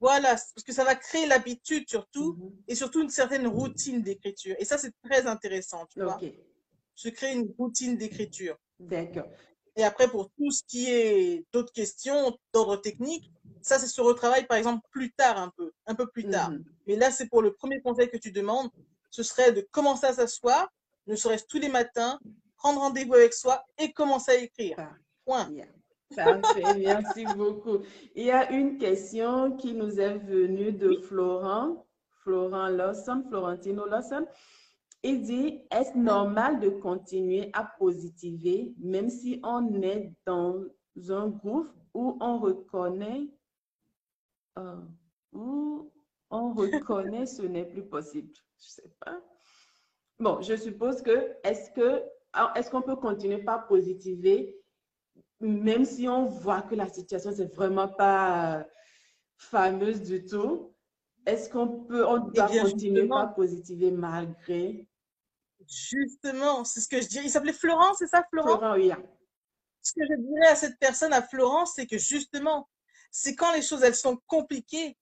voilà, 0.00 0.28
parce 0.36 0.62
que 0.64 0.72
ça 0.72 0.84
va 0.84 0.94
créer 0.94 1.26
l'habitude 1.26 1.88
surtout 1.88 2.34
Mhm. 2.34 2.52
et 2.68 2.74
surtout 2.76 3.00
une 3.02 3.10
certaine 3.10 3.48
routine 3.48 4.00
d'écriture. 4.00 4.54
Et 4.60 4.64
ça, 4.64 4.78
c'est 4.78 4.92
très 5.02 5.26
intéressant, 5.26 5.86
tu 5.86 6.00
vois. 6.00 6.20
Se 6.98 7.08
créer 7.08 7.34
une 7.34 7.54
routine 7.56 7.96
d'écriture. 7.96 8.56
d'accord. 8.80 9.28
Et 9.76 9.84
après, 9.84 10.08
pour 10.08 10.28
tout 10.30 10.50
ce 10.50 10.64
qui 10.64 10.90
est 10.90 11.46
d'autres 11.52 11.72
questions 11.72 12.36
d'ordre 12.52 12.78
technique, 12.78 13.30
ça, 13.62 13.78
c'est 13.78 13.86
se 13.86 14.00
retravaille, 14.00 14.44
par 14.48 14.56
exemple, 14.56 14.84
plus 14.90 15.12
tard 15.12 15.38
un 15.38 15.52
peu, 15.56 15.70
un 15.86 15.94
peu 15.94 16.08
plus 16.08 16.28
tard. 16.28 16.50
Mhm. 16.50 16.64
Mais 16.88 16.96
là, 16.96 17.12
c'est 17.12 17.28
pour 17.28 17.40
le 17.40 17.52
premier 17.54 17.80
conseil 17.80 18.10
que 18.10 18.16
tu 18.16 18.32
demandes, 18.32 18.68
ce 19.10 19.22
serait 19.22 19.52
de 19.52 19.60
commencer 19.70 20.06
à 20.06 20.12
s'asseoir, 20.12 20.68
ne 21.06 21.14
serait-ce 21.14 21.46
tous 21.46 21.60
les 21.60 21.68
matins, 21.68 22.18
prendre 22.56 22.80
rendez-vous 22.80 23.14
avec 23.14 23.32
soi 23.32 23.64
et 23.78 23.92
commencer 23.92 24.32
à 24.32 24.34
écrire. 24.34 24.76
Point. 25.24 25.48
Yeah. 25.52 25.66
Parfait, 26.16 26.64
merci 26.78 27.24
beaucoup. 27.36 27.78
Il 28.16 28.24
y 28.24 28.32
a 28.32 28.50
une 28.50 28.78
question 28.78 29.52
qui 29.52 29.74
nous 29.74 30.00
est 30.00 30.18
venue 30.18 30.72
de 30.72 30.96
Florent, 30.96 31.86
Florent 32.24 32.66
Lawson, 32.66 33.22
Florentino 33.28 33.86
Lawson. 33.86 34.26
Il 35.02 35.22
dit, 35.22 35.62
est-ce 35.70 35.96
normal 35.96 36.60
de 36.60 36.70
continuer 36.70 37.50
à 37.52 37.64
positiver 37.64 38.74
même 38.78 39.08
si 39.08 39.40
on 39.44 39.80
est 39.82 40.12
dans 40.26 40.64
un 41.08 41.28
groupe 41.28 41.70
où 41.94 42.16
on 42.20 42.38
reconnaît, 42.38 43.28
euh, 44.58 44.80
où 45.32 45.90
on 46.30 46.52
reconnaît 46.52 47.26
ce 47.26 47.42
n'est 47.42 47.64
plus 47.64 47.84
possible? 47.84 48.32
Je 48.60 48.68
sais 48.68 48.92
pas. 49.00 49.20
Bon, 50.18 50.40
je 50.42 50.56
suppose 50.56 51.00
que, 51.00 51.36
est-ce 51.44 51.70
que, 51.70 52.02
est-ce 52.56 52.70
qu'on 52.70 52.82
peut 52.82 52.96
continuer 52.96 53.38
par 53.38 53.68
positiver 53.68 54.58
même 55.40 55.84
si 55.84 56.08
on 56.08 56.26
voit 56.26 56.62
que 56.62 56.74
la 56.74 56.88
situation 56.88 57.30
c'est 57.32 57.54
vraiment 57.54 57.88
pas 57.88 58.58
euh, 58.58 58.64
fameuse 59.36 60.02
du 60.02 60.24
tout, 60.24 60.74
est-ce 61.26 61.48
qu'on 61.48 61.84
peut, 61.84 62.06
on 62.06 62.28
Eh 62.30 62.36
doit 62.36 62.48
bien, 62.48 62.64
continuer 62.64 63.06
par 63.06 63.34
positiver 63.34 63.90
malgré 63.90 64.87
Justement, 65.68 66.64
c'est 66.64 66.80
ce 66.80 66.88
que 66.88 67.00
je 67.00 67.06
dirais. 67.06 67.26
Il 67.26 67.30
s'appelait 67.30 67.52
Florent, 67.52 67.94
c'est 67.94 68.06
ça, 68.06 68.24
Florent? 68.30 68.58
Florent, 68.58 68.74
oui. 68.74 68.90
Ce 69.82 69.92
que 69.92 70.00
je 70.08 70.16
dirais 70.16 70.48
à 70.48 70.56
cette 70.56 70.78
personne, 70.78 71.12
à 71.12 71.22
Florence, 71.22 71.72
c'est 71.76 71.86
que 71.86 71.98
justement, 71.98 72.68
c'est 73.10 73.34
quand 73.34 73.52
les 73.52 73.62
choses, 73.62 73.82
elles 73.82 73.94
sont 73.94 74.18
compliquées, 74.26 74.96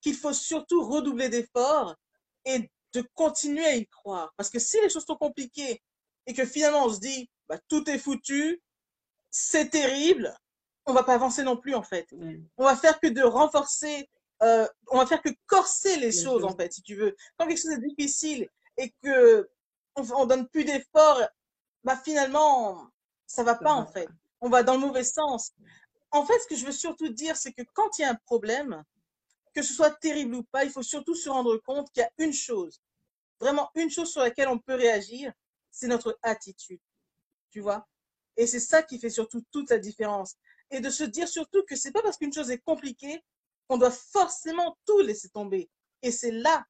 qu'il 0.00 0.14
faut 0.14 0.32
surtout 0.32 0.84
redoubler 0.88 1.28
d'efforts 1.28 1.96
et 2.44 2.70
de 2.92 3.02
continuer 3.14 3.64
à 3.64 3.74
y 3.76 3.86
croire. 3.86 4.32
Parce 4.36 4.50
que 4.50 4.58
si 4.58 4.80
les 4.80 4.88
choses 4.88 5.04
sont 5.04 5.16
compliquées 5.16 5.82
et 6.26 6.34
que 6.34 6.44
finalement 6.44 6.84
on 6.86 6.92
se 6.92 7.00
dit, 7.00 7.28
bah, 7.48 7.58
tout 7.68 7.88
est 7.90 7.98
foutu, 7.98 8.62
c'est 9.30 9.70
terrible, 9.70 10.34
on 10.86 10.92
va 10.92 11.02
pas 11.02 11.14
avancer 11.14 11.42
non 11.42 11.56
plus, 11.56 11.74
en 11.74 11.82
fait. 11.82 12.08
On 12.56 12.64
va 12.64 12.76
faire 12.76 12.98
que 13.00 13.08
de 13.08 13.22
renforcer, 13.22 14.08
euh, 14.42 14.66
on 14.88 14.98
va 14.98 15.06
faire 15.06 15.20
que 15.20 15.30
corser 15.46 15.96
les 15.96 16.06
Les 16.06 16.12
choses, 16.12 16.44
en 16.44 16.48
choses. 16.48 16.56
fait, 16.56 16.72
si 16.72 16.82
tu 16.82 16.94
veux. 16.94 17.14
Quand 17.36 17.46
quelque 17.46 17.60
chose 17.60 17.72
est 17.72 17.86
difficile 17.88 18.48
et 18.76 18.94
que 19.02 19.48
on, 19.98 20.22
on 20.22 20.26
donne 20.26 20.48
plus 20.48 20.64
d'efforts, 20.64 21.20
bah, 21.84 21.96
finalement, 21.96 22.88
ça 23.26 23.42
va 23.42 23.54
pas, 23.54 23.72
en 23.72 23.86
fait. 23.86 24.08
On 24.40 24.48
va 24.48 24.62
dans 24.62 24.74
le 24.74 24.80
mauvais 24.80 25.04
sens. 25.04 25.52
En 26.10 26.24
fait, 26.24 26.38
ce 26.40 26.46
que 26.46 26.56
je 26.56 26.64
veux 26.64 26.72
surtout 26.72 27.08
dire, 27.08 27.36
c'est 27.36 27.52
que 27.52 27.62
quand 27.74 27.98
il 27.98 28.02
y 28.02 28.04
a 28.04 28.10
un 28.10 28.18
problème, 28.26 28.82
que 29.54 29.62
ce 29.62 29.74
soit 29.74 29.90
terrible 29.90 30.36
ou 30.36 30.42
pas, 30.44 30.64
il 30.64 30.70
faut 30.70 30.82
surtout 30.82 31.14
se 31.14 31.28
rendre 31.28 31.56
compte 31.58 31.90
qu'il 31.92 32.02
y 32.02 32.04
a 32.04 32.10
une 32.18 32.32
chose, 32.32 32.80
vraiment 33.40 33.70
une 33.74 33.90
chose 33.90 34.10
sur 34.10 34.20
laquelle 34.20 34.48
on 34.48 34.58
peut 34.58 34.74
réagir, 34.74 35.32
c'est 35.70 35.88
notre 35.88 36.18
attitude. 36.22 36.80
Tu 37.50 37.60
vois? 37.60 37.86
Et 38.36 38.46
c'est 38.46 38.60
ça 38.60 38.82
qui 38.82 38.98
fait 38.98 39.10
surtout 39.10 39.42
toute 39.50 39.70
la 39.70 39.78
différence. 39.78 40.36
Et 40.70 40.80
de 40.80 40.90
se 40.90 41.04
dire 41.04 41.28
surtout 41.28 41.64
que 41.64 41.76
c'est 41.76 41.92
pas 41.92 42.02
parce 42.02 42.16
qu'une 42.16 42.32
chose 42.32 42.50
est 42.50 42.58
compliquée 42.58 43.22
qu'on 43.66 43.78
doit 43.78 43.90
forcément 43.90 44.78
tout 44.86 45.00
laisser 45.00 45.28
tomber. 45.28 45.68
Et 46.02 46.10
c'est 46.10 46.30
là 46.30 46.64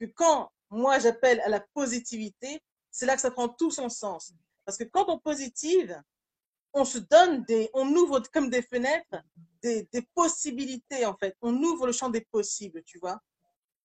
que 0.00 0.06
quand 0.06 0.50
moi 0.72 0.98
j'appelle 0.98 1.40
à 1.40 1.48
la 1.48 1.60
positivité, 1.74 2.60
c'est 2.90 3.06
là 3.06 3.14
que 3.14 3.20
ça 3.20 3.30
prend 3.30 3.48
tout 3.48 3.70
son 3.70 3.88
sens. 3.88 4.32
Parce 4.64 4.78
que 4.78 4.84
quand 4.84 5.08
on 5.08 5.18
positive, 5.18 6.00
on 6.72 6.84
se 6.84 6.98
donne 6.98 7.44
des, 7.44 7.70
on 7.74 7.86
ouvre 7.94 8.22
comme 8.32 8.48
des 8.48 8.62
fenêtres, 8.62 9.22
des, 9.62 9.88
des 9.92 10.02
possibilités 10.14 11.04
en 11.04 11.16
fait. 11.16 11.36
On 11.42 11.54
ouvre 11.62 11.86
le 11.86 11.92
champ 11.92 12.08
des 12.08 12.26
possibles, 12.30 12.82
tu 12.84 12.98
vois. 12.98 13.20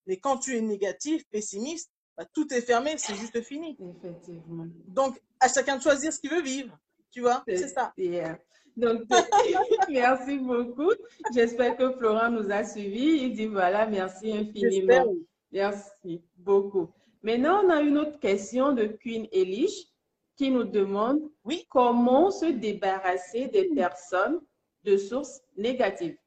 Mais 0.05 0.17
quand 0.17 0.37
tu 0.37 0.55
es 0.55 0.61
négatif, 0.61 1.23
pessimiste, 1.29 1.91
bah, 2.17 2.25
tout 2.33 2.51
est 2.53 2.61
fermé, 2.61 2.97
c'est 2.97 3.15
juste 3.15 3.41
fini. 3.41 3.77
Effectivement. 3.97 4.65
Donc, 4.87 5.21
à 5.39 5.49
chacun 5.49 5.77
de 5.77 5.83
choisir 5.83 6.13
ce 6.13 6.19
qu'il 6.19 6.31
veut 6.31 6.41
vivre, 6.41 6.77
tu 7.11 7.21
vois. 7.21 7.43
C'est 7.47 7.67
ça. 7.67 7.93
Yeah. 7.97 8.39
Donc, 8.77 9.01
merci 9.89 10.37
beaucoup. 10.37 10.91
J'espère 11.33 11.75
que 11.75 11.91
Florent 11.97 12.31
nous 12.31 12.49
a 12.49 12.63
suivis. 12.63 13.23
Il 13.23 13.35
dit 13.35 13.47
voilà, 13.47 13.85
merci 13.85 14.31
infiniment. 14.31 15.13
Merci 15.51 16.23
beaucoup. 16.37 16.89
Maintenant, 17.23 17.63
on 17.65 17.69
a 17.69 17.81
une 17.81 17.97
autre 17.97 18.19
question 18.19 18.73
de 18.73 18.85
Queen 18.87 19.27
Elish 19.31 19.87
qui 20.35 20.51
nous 20.51 20.63
demande 20.65 21.19
Oui. 21.45 21.65
comment 21.69 22.29
se 22.31 22.45
débarrasser 22.45 23.47
des 23.47 23.69
personnes 23.73 24.39
de 24.83 24.97
sources 24.97 25.41
négatives. 25.57 26.17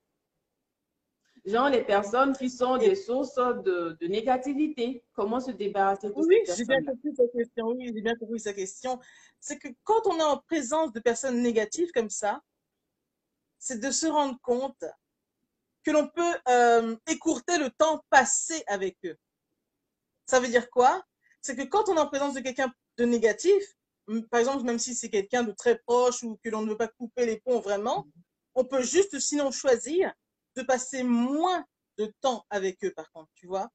Genre 1.46 1.70
les 1.70 1.82
personnes 1.84 2.36
qui 2.36 2.50
sont 2.50 2.76
des 2.76 2.94
sources 2.94 3.36
de, 3.36 3.96
de 3.98 4.06
négativité. 4.08 5.02
Comment 5.14 5.40
se 5.40 5.52
débarrasser 5.52 6.08
de 6.08 6.12
Oui, 6.14 6.36
ces 6.44 6.56
j'ai 6.56 6.64
bien 6.66 6.84
compris 6.84 7.14
sa 7.14 7.26
question. 7.28 7.66
Oui, 7.68 7.90
j'ai 7.94 8.02
bien 8.02 8.14
compris 8.16 8.40
sa 8.40 8.52
question. 8.52 8.98
C'est 9.38 9.58
que 9.58 9.68
quand 9.84 10.06
on 10.06 10.18
est 10.18 10.22
en 10.22 10.36
présence 10.38 10.92
de 10.92 11.00
personnes 11.00 11.40
négatives 11.40 11.90
comme 11.92 12.10
ça, 12.10 12.42
c'est 13.58 13.78
de 13.80 13.90
se 13.90 14.06
rendre 14.06 14.38
compte 14.42 14.84
que 15.84 15.90
l'on 15.90 16.08
peut 16.08 16.34
euh, 16.48 16.96
écourter 17.06 17.58
le 17.58 17.70
temps 17.70 18.04
passé 18.10 18.62
avec 18.66 18.96
eux. 19.04 19.16
Ça 20.26 20.40
veut 20.40 20.48
dire 20.48 20.70
quoi? 20.70 21.02
C'est 21.42 21.56
que 21.56 21.62
quand 21.62 21.88
on 21.88 21.96
est 21.96 22.00
en 22.00 22.06
présence 22.06 22.34
de 22.34 22.40
quelqu'un 22.40 22.72
de 22.98 23.04
négatif, 23.04 23.62
par 24.30 24.40
exemple, 24.40 24.64
même 24.64 24.78
si 24.78 24.94
c'est 24.94 25.10
quelqu'un 25.10 25.42
de 25.42 25.52
très 25.52 25.78
proche 25.78 26.22
ou 26.22 26.38
que 26.42 26.50
l'on 26.50 26.62
ne 26.62 26.70
veut 26.70 26.76
pas 26.76 26.88
couper 26.88 27.26
les 27.26 27.40
ponts 27.40 27.60
vraiment, 27.60 28.06
on 28.54 28.64
peut 28.64 28.82
juste 28.82 29.18
sinon 29.18 29.50
choisir 29.50 30.12
de 30.56 30.62
passer 30.62 31.02
moins 31.02 31.64
de 31.98 32.12
temps 32.20 32.44
avec 32.50 32.82
eux, 32.84 32.92
par 32.92 33.10
contre, 33.12 33.30
tu 33.34 33.46
vois? 33.46 33.68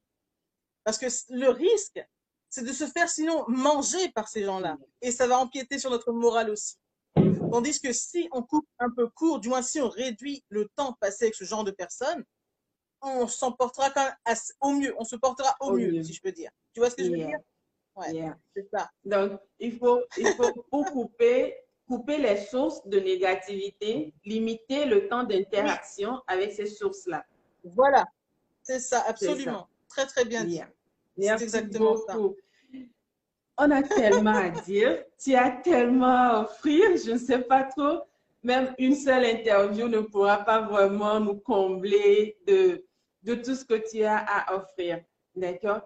Parce 0.83 0.97
que 0.97 1.07
le 1.29 1.49
risque, 1.49 2.03
c'est 2.49 2.63
de 2.63 2.73
se 2.73 2.85
faire 2.85 3.09
sinon 3.09 3.45
manger 3.47 4.11
par 4.11 4.27
ces 4.27 4.43
gens-là. 4.43 4.77
Et 5.01 5.11
ça 5.11 5.27
va 5.27 5.39
empiéter 5.39 5.79
sur 5.79 5.89
notre 5.89 6.11
morale 6.11 6.49
aussi. 6.49 6.75
Tandis 7.51 7.79
que 7.79 7.93
si 7.93 8.27
on 8.31 8.41
coupe 8.43 8.67
un 8.79 8.89
peu 8.95 9.07
court, 9.09 9.39
du 9.39 9.49
moins 9.49 9.61
si 9.61 9.79
on 9.81 9.89
réduit 9.89 10.43
le 10.49 10.67
temps 10.75 10.93
passé 10.99 11.25
avec 11.25 11.35
ce 11.35 11.43
genre 11.45 11.63
de 11.63 11.71
personnes, 11.71 12.23
on 13.01 13.27
s'en 13.27 13.51
portera 13.51 13.89
quand 13.91 14.03
même 14.03 14.15
assez- 14.25 14.53
au 14.61 14.71
mieux. 14.71 14.93
On 14.97 15.03
se 15.03 15.15
portera 15.15 15.55
au, 15.59 15.71
Au 15.71 15.73
mieux, 15.77 15.91
mieux. 15.91 16.03
si 16.03 16.13
je 16.13 16.21
peux 16.21 16.31
dire. 16.31 16.49
Tu 16.73 16.79
vois 16.79 16.89
ce 16.89 16.95
que 16.95 17.03
je 17.03 17.11
veux 17.11 17.17
dire? 17.17 17.37
Ouais, 17.95 18.13
Yeah. 18.13 18.37
c'est 18.55 18.67
ça. 18.73 18.89
Donc, 19.05 19.39
il 19.59 19.77
faut, 19.77 20.01
il 20.17 20.27
faut 20.33 20.51
pour 20.69 20.85
couper, 20.91 21.55
couper 21.87 22.17
les 22.17 22.37
sources 22.45 22.85
de 22.87 22.99
négativité, 22.99 24.13
limiter 24.25 24.85
le 24.85 25.07
temps 25.07 25.23
d'interaction 25.23 26.21
avec 26.27 26.51
ces 26.51 26.65
sources-là. 26.65 27.25
Voilà. 27.63 28.05
C'est 28.63 28.79
ça, 28.79 29.03
absolument. 29.07 29.67
Très, 29.87 30.05
très 30.07 30.25
bien 30.25 30.43
dit. 30.43 30.55
Yeah. 30.55 30.69
Merci 31.17 31.43
exactement 31.45 31.95
ça. 31.95 32.17
On 33.57 33.71
a 33.71 33.81
tellement 33.83 34.35
à 34.35 34.49
dire, 34.49 35.03
tu 35.17 35.33
as 35.33 35.51
tellement 35.51 36.05
à 36.07 36.41
offrir, 36.41 36.97
je 36.97 37.11
ne 37.11 37.17
sais 37.17 37.39
pas 37.39 37.63
trop. 37.63 38.01
Même 38.43 38.75
une 38.77 38.95
seule 38.95 39.25
interview 39.25 39.87
ne 39.87 40.01
pourra 40.01 40.37
pas 40.37 40.61
vraiment 40.61 41.19
nous 41.19 41.35
combler 41.37 42.37
de, 42.45 42.85
de 43.23 43.35
tout 43.35 43.55
ce 43.55 43.65
que 43.65 43.89
tu 43.89 44.03
as 44.03 44.17
à 44.17 44.55
offrir. 44.55 44.99
D'accord? 45.35 45.81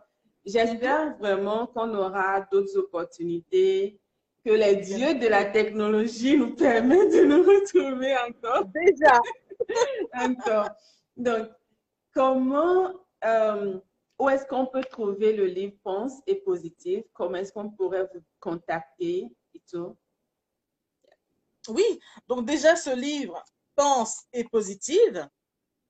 J'espère 0.45 1.15
vraiment 1.17 1.67
qu'on 1.67 1.93
aura 1.93 2.41
d'autres 2.51 2.77
opportunités 2.77 3.99
que 4.45 4.51
les 4.51 4.77
dieux 4.77 5.15
de 5.15 5.27
la 5.27 5.45
technologie 5.45 6.37
nous 6.37 6.55
permettent 6.55 7.13
de 7.13 7.23
nous 7.25 7.43
retrouver 7.43 8.15
encore. 8.27 8.65
Déjà. 8.65 9.19
encore. 10.13 10.69
Donc, 11.17 11.49
comment, 12.13 12.93
euh, 13.25 13.77
où 14.19 14.29
est-ce 14.29 14.45
qu'on 14.45 14.65
peut 14.65 14.83
trouver 14.83 15.33
le 15.33 15.45
livre 15.45 15.75
Pense 15.83 16.13
et 16.27 16.35
Positif? 16.35 17.05
Comment 17.13 17.37
est-ce 17.37 17.53
qu'on 17.53 17.69
pourrait 17.69 18.07
vous 18.13 18.21
contacter 18.39 19.27
et 19.53 19.61
tout? 19.71 19.95
Oui, 21.69 21.99
donc 22.27 22.45
déjà 22.45 22.75
ce 22.75 22.95
livre, 22.95 23.43
Pense 23.75 24.25
et 24.33 24.43
Positive, 24.43 25.27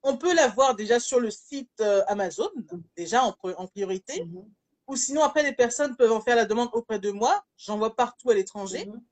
on 0.04 0.18
peut 0.18 0.34
l'avoir 0.34 0.76
déjà 0.76 1.00
sur 1.00 1.20
le 1.20 1.32
site 1.32 1.72
euh, 1.82 2.04
Amazon, 2.08 2.50
déjà 2.96 3.24
en, 3.24 3.36
en 3.44 3.68
priorité. 3.68 4.24
Mhm. 4.24 4.50
Ou 4.88 4.96
sinon, 4.96 5.24
après, 5.24 5.44
les 5.44 5.54
personnes 5.54 5.96
peuvent 5.96 6.12
en 6.12 6.22
faire 6.22 6.36
la 6.36 6.46
demande 6.46 6.70
auprès 6.74 7.00
de 7.00 7.12
moi. 7.12 7.44
J'envoie 7.58 7.96
partout 7.96 8.30
à 8.30 8.34
l'étranger. 8.34 8.86
Mhm. 8.86 9.04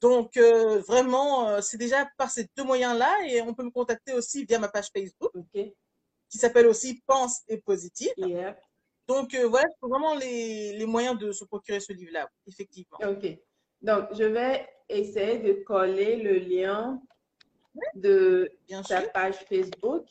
Donc, 0.00 0.36
euh, 0.36 0.80
vraiment, 0.80 1.48
euh, 1.48 1.60
c'est 1.60 1.76
déjà 1.76 2.10
par 2.16 2.30
ces 2.30 2.48
deux 2.56 2.64
moyens-là. 2.64 3.14
Et 3.28 3.40
on 3.42 3.54
peut 3.54 3.62
me 3.62 3.70
contacter 3.70 4.14
aussi 4.14 4.44
via 4.44 4.58
ma 4.58 4.68
page 4.68 4.88
Facebook, 4.94 5.30
OK. 5.34 5.72
Qui 6.32 6.38
s'appelle 6.38 6.66
aussi 6.66 7.02
Pense 7.06 7.42
et 7.46 7.58
Positive. 7.58 8.10
Yeah. 8.16 8.58
Donc, 9.06 9.34
euh, 9.34 9.46
voilà, 9.48 9.68
c'est 9.68 9.86
vraiment 9.86 10.14
les, 10.14 10.72
les 10.78 10.86
moyens 10.86 11.18
de 11.18 11.30
se 11.30 11.44
procurer 11.44 11.78
ce 11.78 11.92
livre-là, 11.92 12.26
effectivement. 12.46 12.98
OK. 13.06 13.38
Donc, 13.82 14.04
je 14.14 14.24
vais 14.24 14.66
essayer 14.88 15.38
de 15.40 15.52
coller 15.62 16.16
le 16.16 16.38
lien 16.38 17.02
de 17.94 18.50
Bien 18.66 18.82
sûr. 18.82 19.12
page 19.12 19.36
Facebook, 19.46 20.06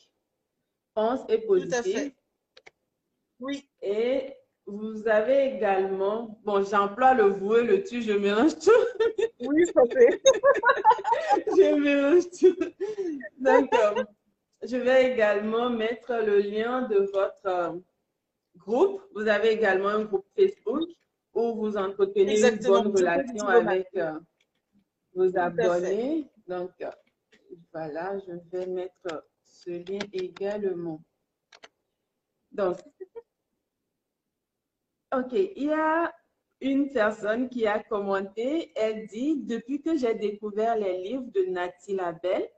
Pense 0.94 1.20
et 1.28 1.38
Tout 1.38 1.42
à 1.42 1.46
Positif. 1.48 1.92
fait. 1.98 2.14
Oui, 3.40 3.68
Et 3.80 4.32
vous 4.64 5.08
avez 5.08 5.56
également, 5.56 6.38
bon, 6.44 6.62
j'emploie 6.64 7.14
le 7.14 7.24
vous 7.24 7.56
et 7.56 7.64
le 7.64 7.82
tu, 7.82 8.00
je 8.00 8.12
mélange 8.12 8.56
tout. 8.60 8.70
oui, 9.40 9.66
ça 9.74 9.82
fait. 9.92 10.22
je 11.48 11.74
mélange 11.74 12.30
tout. 12.30 12.56
Euh, 13.44 14.04
je 14.62 14.76
vais 14.76 15.12
également 15.12 15.70
mettre 15.70 16.12
le 16.24 16.38
lien 16.38 16.82
de 16.82 16.98
votre 17.12 17.46
euh, 17.46 17.72
groupe. 18.56 19.02
Vous 19.14 19.26
avez 19.26 19.50
également 19.50 19.88
un 19.88 20.04
groupe 20.04 20.26
Facebook 20.36 20.88
où 21.34 21.54
vous 21.54 21.76
entretenez 21.76 22.32
Exactement, 22.32 22.84
une 22.84 22.92
bonne 22.92 22.96
relation 22.96 23.46
avec 23.48 23.88
euh, 23.96 24.18
vos 25.14 25.36
abonnés. 25.36 26.30
Donc, 26.46 26.70
euh, 26.80 26.90
voilà, 27.72 28.18
je 28.18 28.32
vais 28.50 28.66
mettre 28.66 29.24
ce 29.44 29.70
lien 29.70 30.00
également. 30.12 31.02
Donc, 32.52 32.78
OK, 35.14 35.32
il 35.32 35.64
y 35.64 35.72
a 35.72 36.12
une 36.60 36.92
personne 36.92 37.48
qui 37.48 37.66
a 37.66 37.82
commenté, 37.82 38.72
elle 38.76 39.06
dit, 39.08 39.42
depuis 39.42 39.82
que 39.82 39.96
j'ai 39.96 40.14
découvert 40.14 40.76
les 40.76 41.02
livres 41.02 41.30
de 41.34 41.50
Nathalie 41.50 41.96
Labelle 41.96 42.48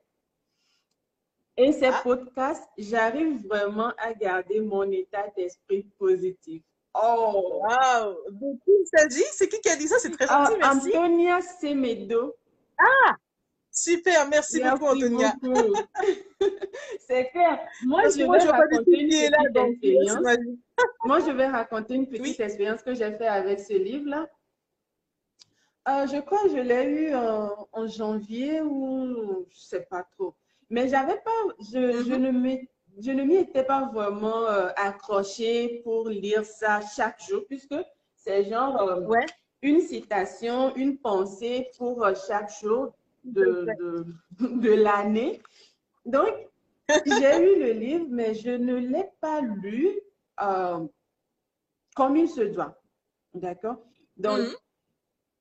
et 1.56 1.72
ses 1.72 1.86
Ah. 1.86 2.00
podcasts, 2.02 2.68
j'arrive 2.76 3.46
vraiment 3.46 3.92
à 3.98 4.12
garder 4.14 4.60
mon 4.60 4.90
état 4.90 5.26
d'esprit 5.36 5.84
positif. 5.98 6.62
Oh! 6.94 7.60
Waouh! 7.62 8.14
De 8.30 8.54
qui 8.64 8.70
il 8.70 8.86
s'agit? 8.86 9.24
C'est 9.32 9.48
qui 9.48 9.60
qui 9.60 9.68
a 9.68 9.76
dit 9.76 9.88
ça? 9.88 9.96
C'est 9.98 10.10
très 10.10 10.26
Ah, 10.28 10.46
gentil, 10.46 10.58
merci. 10.58 10.96
Antonia 10.96 11.40
Semedo. 11.40 12.34
Super, 13.70 14.28
merci, 14.28 14.60
beaucoup, 14.62 14.86
Antonia. 14.86 15.34
C'est 17.08 17.28
clair. 17.30 17.58
Moi, 17.84 18.02
Parce 18.02 18.14
je 18.14 18.20
que 18.20 18.24
moi, 18.26 18.36
vais 18.38 18.40
je 18.42 18.46
du 18.46 18.52
raconter 18.52 19.00
une 19.00 19.30
là, 19.30 19.38
petite 19.38 19.52
donc 19.52 19.66
euh, 19.66 20.02
expérience. 20.02 20.38
Moi, 21.04 21.20
je 21.20 21.30
vais 21.32 21.46
raconter 21.48 21.94
une 21.94 22.06
petite 22.06 22.22
Oui. 22.22 22.36
expérience 22.38 22.82
que 22.82 22.94
j'ai 22.94 23.10
fait 23.16 23.26
avec 23.26 23.58
ce 23.58 23.72
livre-là. 23.72 24.28
Euh, 25.88 26.06
je 26.06 26.20
crois 26.20 26.42
que 26.44 26.50
je 26.50 26.58
l'ai 26.60 26.84
eu 26.84 27.14
en, 27.16 27.68
en 27.72 27.86
janvier 27.88 28.60
ou 28.62 29.44
je 29.50 29.58
sais 29.58 29.82
pas 29.82 30.04
trop. 30.16 30.34
Mais 30.70 30.88
j'avais 30.88 31.20
pas, 31.20 31.30
je, 31.60 32.00
je 32.02 32.12
Mhm. 32.12 32.18
ne 32.18 32.30
m'y- 32.30 32.68
je 32.98 33.10
ne 33.10 33.24
m'y 33.24 33.36
étais 33.36 33.64
pas 33.64 33.90
vraiment 33.92 34.46
euh, 34.46 34.68
accrochée 34.76 35.80
pour 35.84 36.08
lire 36.08 36.44
ça 36.44 36.80
chaque 36.80 37.20
jour, 37.22 37.42
puisque 37.48 37.74
c'est 38.14 38.44
genre 38.44 38.80
euh, 38.80 39.06
Ouais, 39.06 39.26
une 39.62 39.80
citation, 39.80 40.74
une 40.76 40.98
pensée 40.98 41.70
pour 41.76 42.04
euh, 42.04 42.14
chaque 42.28 42.50
jour 42.60 42.94
de, 43.24 43.66
de, 43.78 44.06
de 44.40 44.70
l'année. 44.72 45.42
Donc, 46.06 46.32
j'ai 47.04 47.36
eu 47.38 47.60
le 47.60 47.72
livre, 47.72 48.06
mais 48.10 48.34
je 48.34 48.50
ne 48.50 48.76
l'ai 48.76 49.10
pas 49.20 49.40
lu 49.42 49.88
euh, 50.42 50.86
comme 51.94 52.16
il 52.16 52.28
se 52.28 52.42
doit. 52.42 52.80
D'accord? 53.34 53.78
Donc, 54.16 54.48
Mhm. 54.48 54.54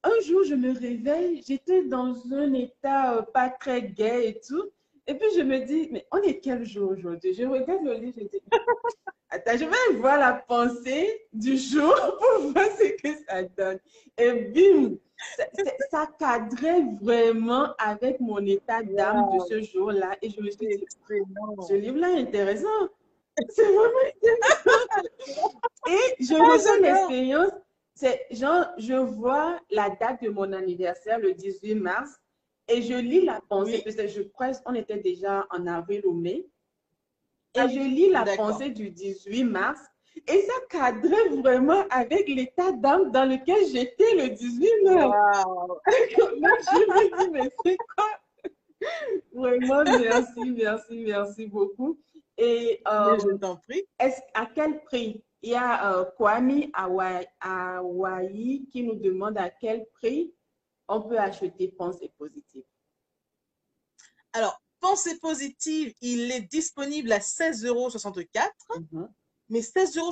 un 0.03 0.19
jour, 0.21 0.43
je 0.43 0.55
me 0.55 0.71
réveille, 0.77 1.41
j'étais 1.47 1.83
dans 1.85 2.15
un 2.33 2.53
état 2.53 3.17
euh, 3.17 3.21
pas 3.23 3.49
très 3.49 3.83
gai 3.83 4.29
et 4.29 4.39
tout. 4.41 4.69
Et 5.07 5.15
puis, 5.15 5.27
je 5.35 5.41
me 5.41 5.59
dis, 5.59 5.89
mais 5.91 6.05
on 6.11 6.21
est 6.21 6.39
quel 6.39 6.65
jour 6.65 6.91
aujourd'hui? 6.91 7.33
Je 7.33 7.43
regarde 7.43 7.83
le 7.83 7.93
livre, 7.95 8.17
je 8.17 8.27
dis, 8.27 8.41
attends, 9.29 9.57
je 9.57 9.65
vais 9.65 9.97
voir 9.99 10.17
la 10.17 10.33
pensée 10.33 11.27
du 11.33 11.57
jour 11.57 11.93
pour 12.19 12.51
voir 12.51 12.67
ce 12.77 12.87
que 13.01 13.09
ça 13.27 13.43
donne. 13.43 13.79
Et 14.17 14.31
bim, 14.45 14.95
ça, 15.91 16.07
cadrait 16.19 16.83
vraiment 17.01 17.73
avec 17.77 18.19
mon 18.19 18.45
état 18.45 18.81
d'âme 18.83 19.25
de 19.33 19.39
ce 19.49 19.61
jour-là. 19.61 20.15
Et 20.21 20.29
je 20.29 20.41
me 20.41 20.49
suis 20.49 20.67
dit, 20.67 20.85
ce 21.67 21.73
livre-là 21.73 22.11
est 22.11 22.21
intéressant. 22.21 22.67
C'est 23.49 23.63
vraiment 23.63 23.89
intéressant. 24.15 25.01
Et 25.89 26.23
je 26.23 26.33
Ah, 26.35 26.51
ressens 26.51 26.77
l'expérience. 26.79 27.51
C'est 27.95 28.25
genre, 28.31 28.65
je 28.77 28.93
vois 28.93 29.59
la 29.69 29.89
date 29.89 30.23
de 30.23 30.29
mon 30.29 30.51
anniversaire, 30.53 31.19
le 31.19 31.33
18 31.33 31.75
mars, 31.75 32.19
et 32.67 32.81
je 32.81 32.93
lis 32.93 33.25
la 33.25 33.41
pensée, 33.49 33.75
Oui. 33.77 33.81
parce 33.83 33.95
que 33.95 34.07
je 34.07 34.21
crois 34.21 34.51
qu'on 34.53 34.73
était 34.75 34.99
déjà 34.99 35.45
en 35.51 35.67
avril 35.67 36.05
ou 36.05 36.13
mai. 36.13 36.45
Et 37.55 37.59
Ah 37.59 37.67
je 37.67 37.79
lis 37.79 38.09
la 38.09 38.25
pensée 38.35 38.69
du 38.69 38.89
18 38.89 39.43
mars, 39.43 39.79
et 40.27 40.41
ça 40.41 40.53
cadrait 40.69 41.29
vraiment 41.41 41.85
avec 41.89 42.27
l'état 42.27 42.71
d'âme 42.71 43.11
dans 43.11 43.25
lequel 43.25 43.65
j'étais 43.71 44.15
le 44.15 44.29
18 44.29 44.69
mars. 44.85 45.45
Wow. 45.45 45.79
Je 45.87 46.21
me 46.23 47.23
dis, 47.25 47.31
mais 47.31 47.49
c'est 47.63 47.77
quoi? 47.95 48.09
Vraiment, 49.33 49.83
merci, 49.83 50.51
merci, 50.51 51.03
merci 51.05 51.47
beaucoup. 51.47 51.97
Et 52.37 52.81
euh, 52.87 53.17
je 53.19 53.35
t'en 53.37 53.55
prie. 53.57 53.83
est-ce, 53.99 54.19
à 54.33 54.47
quel 54.53 54.81
prix? 54.83 55.23
Il 55.41 55.51
y 55.51 55.55
a 55.55 55.97
euh, 55.99 56.05
Kwame 56.17 56.63
Hawaii, 56.73 57.25
Hawaii 57.39 58.65
qui 58.71 58.83
nous 58.83 58.95
demande 58.95 59.37
à 59.37 59.49
quel 59.49 59.85
prix 59.93 60.33
on 60.87 61.01
peut 61.01 61.17
acheter 61.17 61.69
Pensée 61.69 62.11
Positive. 62.17 62.63
Alors, 64.33 64.59
Pensée 64.79 65.17
positive, 65.19 65.93
il 66.01 66.29
est 66.31 66.41
disponible 66.41 67.11
à 67.13 67.19
16,64 67.19 67.67
euros. 67.67 67.89
Mhm. 68.91 69.09
Mais 69.49 69.59
16,64 69.61 69.97
euros, 69.99 70.11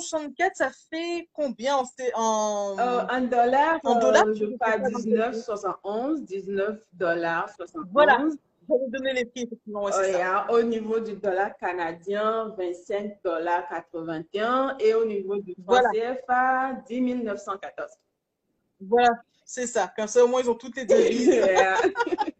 ça 0.54 0.72
fait 0.90 1.28
combien 1.34 1.76
en, 1.78 1.84
en... 2.16 2.80
Euh, 2.80 3.02
en 3.10 3.22
dollars, 3.22 3.80
En 3.84 3.98
euh, 3.98 4.00
dollars, 4.00 4.26
je 4.28 4.34
je 4.34 4.46
crois 4.56 4.72
sais 4.72 4.80
pas 4.80 4.90
dans 4.90 4.98
quel 5.02 5.14
19,71, 5.14 6.24
19 6.24 6.80
dollars 6.94 7.50
71. 7.56 7.92
Voilà. 7.92 8.18
Je 8.20 8.26
vais 8.28 8.80
vous 8.86 8.92
donner 8.92 9.14
les 9.14 9.26
prix, 9.26 9.42
effectivement. 9.44 9.84
Ouais, 9.86 9.92
Euh, 9.94 10.02
c'est 10.04 10.10
et 10.12 10.14
ça. 10.14 10.38
à- 10.38 10.52
au 10.54 10.62
niveau 10.64 11.00
du 11.02 11.14
dollar 11.18 11.58
canadien, 11.58 12.54
25 12.58 13.22
dollars 13.24 13.68
81 13.68 14.78
et 14.80 14.94
au 14.94 15.04
niveau 15.04 15.38
du 15.38 15.54
franc 15.56 15.64
Voilà. 15.66 15.90
CFA, 15.92 16.74
10 16.88 17.02
914. 17.24 17.90
Voilà, 18.80 19.10
c'est 19.52 19.68
ça. 19.68 19.92
Comme 19.94 20.08
ça, 20.08 20.24
au 20.24 20.30
moins, 20.30 20.40
ils 20.42 20.50
ont 20.50 20.56
toutes 20.56 20.78
les 20.78 20.86
devises. 20.86 21.28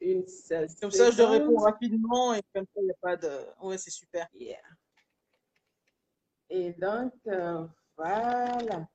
Une 0.00 0.26
seule 0.26 0.68
Comme 0.80 0.90
ça, 0.90 1.10
je 1.10 1.22
réponds 1.22 1.58
rapidement 1.58 2.34
et 2.34 2.40
comme 2.54 2.64
ça, 2.64 2.80
il 2.80 2.84
n'y 2.84 2.90
a 2.90 2.94
pas 3.02 3.16
de. 3.16 3.28
Ouais, 3.62 3.76
c'est 3.78 3.90
super. 3.90 4.26
Yeah. 4.34 4.58
Et 6.48 6.72
donc, 6.72 7.12
euh, 7.28 7.66
voilà. 7.96 8.88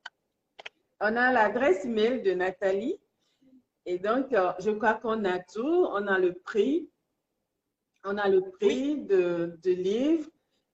On 1.00 1.16
a 1.16 1.32
l'adresse 1.32 1.86
email 1.86 2.22
de 2.24 2.32
Nathalie. 2.34 3.00
Et 3.86 4.00
donc, 4.00 4.34
euh, 4.34 4.52
je 4.60 4.72
crois 4.72 4.96
qu'on 4.96 5.24
a 5.26 5.40
tout. 5.40 5.86
On 5.92 6.08
a 6.08 6.18
le 6.18 6.34
prix. 6.34 6.90
On 8.04 8.18
a 8.18 8.28
le 8.28 8.42
prix 8.50 8.98
de, 9.02 9.58
de 9.62 9.72
livre. 9.72 10.28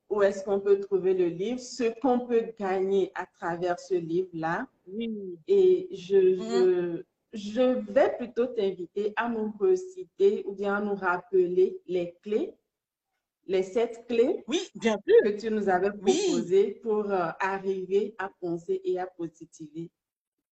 Où 0.10 0.22
est-ce 0.24 0.44
qu'on 0.44 0.60
peut 0.60 0.80
trouver 0.80 1.14
le 1.14 1.28
livre? 1.28 1.60
Ce 1.60 1.84
qu'on 2.00 2.26
peut 2.26 2.54
gagner 2.58 3.12
à 3.16 3.26
travers 3.26 3.80
ce 3.80 3.96
livre-là. 3.96 4.66
Oui. 4.88 5.38
Et 5.48 5.90
je, 5.92 6.18
Mhm. 6.18 6.42
je, 6.42 7.04
je 7.34 7.62
vais 7.92 8.16
plutôt 8.18 8.48
t'inviter 8.48 9.14
à 9.16 9.30
nous 9.30 9.52
reciter 9.60 10.44
ou 10.46 10.54
bien 10.54 10.76
à 10.76 10.82
nous 10.82 10.96
rappeler 10.96 11.80
les 11.88 12.16
clés, 12.22 12.54
les 13.48 13.64
sept 13.64 14.06
clés 14.08 14.44
Oui, 14.48 14.62
bien 14.76 14.98
sûr. 15.08 15.16
que 15.24 15.40
tu 15.40 15.50
nous 15.50 15.70
avais 15.70 15.92
Oui. 16.02 16.22
proposées 16.22 16.72
pour 16.84 17.10
euh, 17.12 17.30
arriver 17.40 18.16
à 18.18 18.30
penser 18.40 18.82
et 18.84 19.00
à 19.00 19.08
positiver 19.08 19.90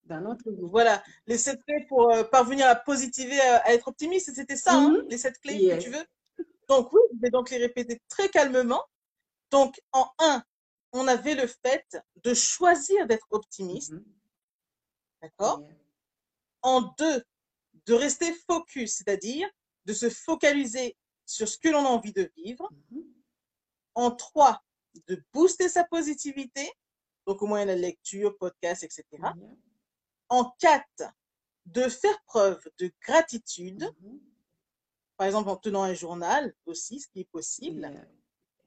dans 0.06 0.22
notre 0.22 0.50
vie. 0.52 0.58
Voilà, 0.64 1.04
les 1.28 1.38
sept 1.38 1.62
clés 1.66 1.86
pour 1.88 2.12
euh, 2.14 2.24
parvenir 2.24 2.68
à 2.68 2.76
positiver, 2.76 3.40
à, 3.40 3.58
à 3.58 3.74
être 3.74 3.88
optimiste. 3.90 4.34
C'était 4.34 4.56
ça, 4.56 4.76
hein, 4.76 4.90
Mhm. 4.90 5.08
les 5.10 5.18
sept 5.18 5.38
clés 5.40 5.60
Yes. 5.60 5.84
que 5.84 5.90
tu 5.90 5.96
veux? 5.96 6.06
Donc 6.68 6.94
oui, 6.94 7.02
je 7.14 7.20
vais 7.22 7.30
donc 7.30 7.50
les 7.50 7.58
répéter 7.58 8.00
très 8.08 8.30
calmement. 8.30 8.84
Donc 9.52 9.80
en 9.92 10.08
un, 10.20 10.44
on 10.94 11.08
avait 11.08 11.36
le 11.36 11.48
fait 11.48 11.86
de 12.24 12.34
choisir 12.34 13.06
d'être 13.08 13.28
optimiste, 13.32 13.92
Mhm. 13.94 14.04
d'accord? 15.22 15.60
Yeah. 15.62 15.76
En 16.62 16.82
deux, 16.98 17.24
de 17.86 17.94
rester 17.94 18.34
focus, 18.48 18.96
c'est-à-dire 18.98 19.50
de 19.86 19.94
se 19.94 20.10
focaliser 20.10 20.98
sur 21.26 21.48
ce 21.48 21.58
que 21.58 21.70
l'on 21.70 21.86
a 21.86 21.90
envie 21.90 22.14
de 22.14 22.32
vivre. 22.38 22.70
Mhm. 22.92 23.06
En 23.96 24.12
trois, 24.12 24.64
de 25.08 25.24
booster 25.34 25.70
sa 25.70 25.84
positivité, 25.84 26.72
donc 27.26 27.42
au 27.42 27.48
moyen 27.48 27.66
de 27.66 27.72
la 27.72 27.78
lecture, 27.78 28.38
podcast, 28.38 28.84
etc. 28.84 29.06
Yeah. 29.12 29.34
En 30.30 30.52
quatre, 30.60 31.14
de 31.66 31.88
faire 31.88 32.22
preuve 32.26 32.68
de 32.78 32.92
gratitude, 33.02 33.94
Mhm. 34.02 34.20
par 35.18 35.28
exemple 35.28 35.50
en 35.50 35.58
tenant 35.58 35.84
un 35.84 35.94
journal 35.94 36.54
aussi, 36.66 37.00
ce 37.00 37.08
qui 37.08 37.22
est 37.22 37.30
possible. 37.32 37.90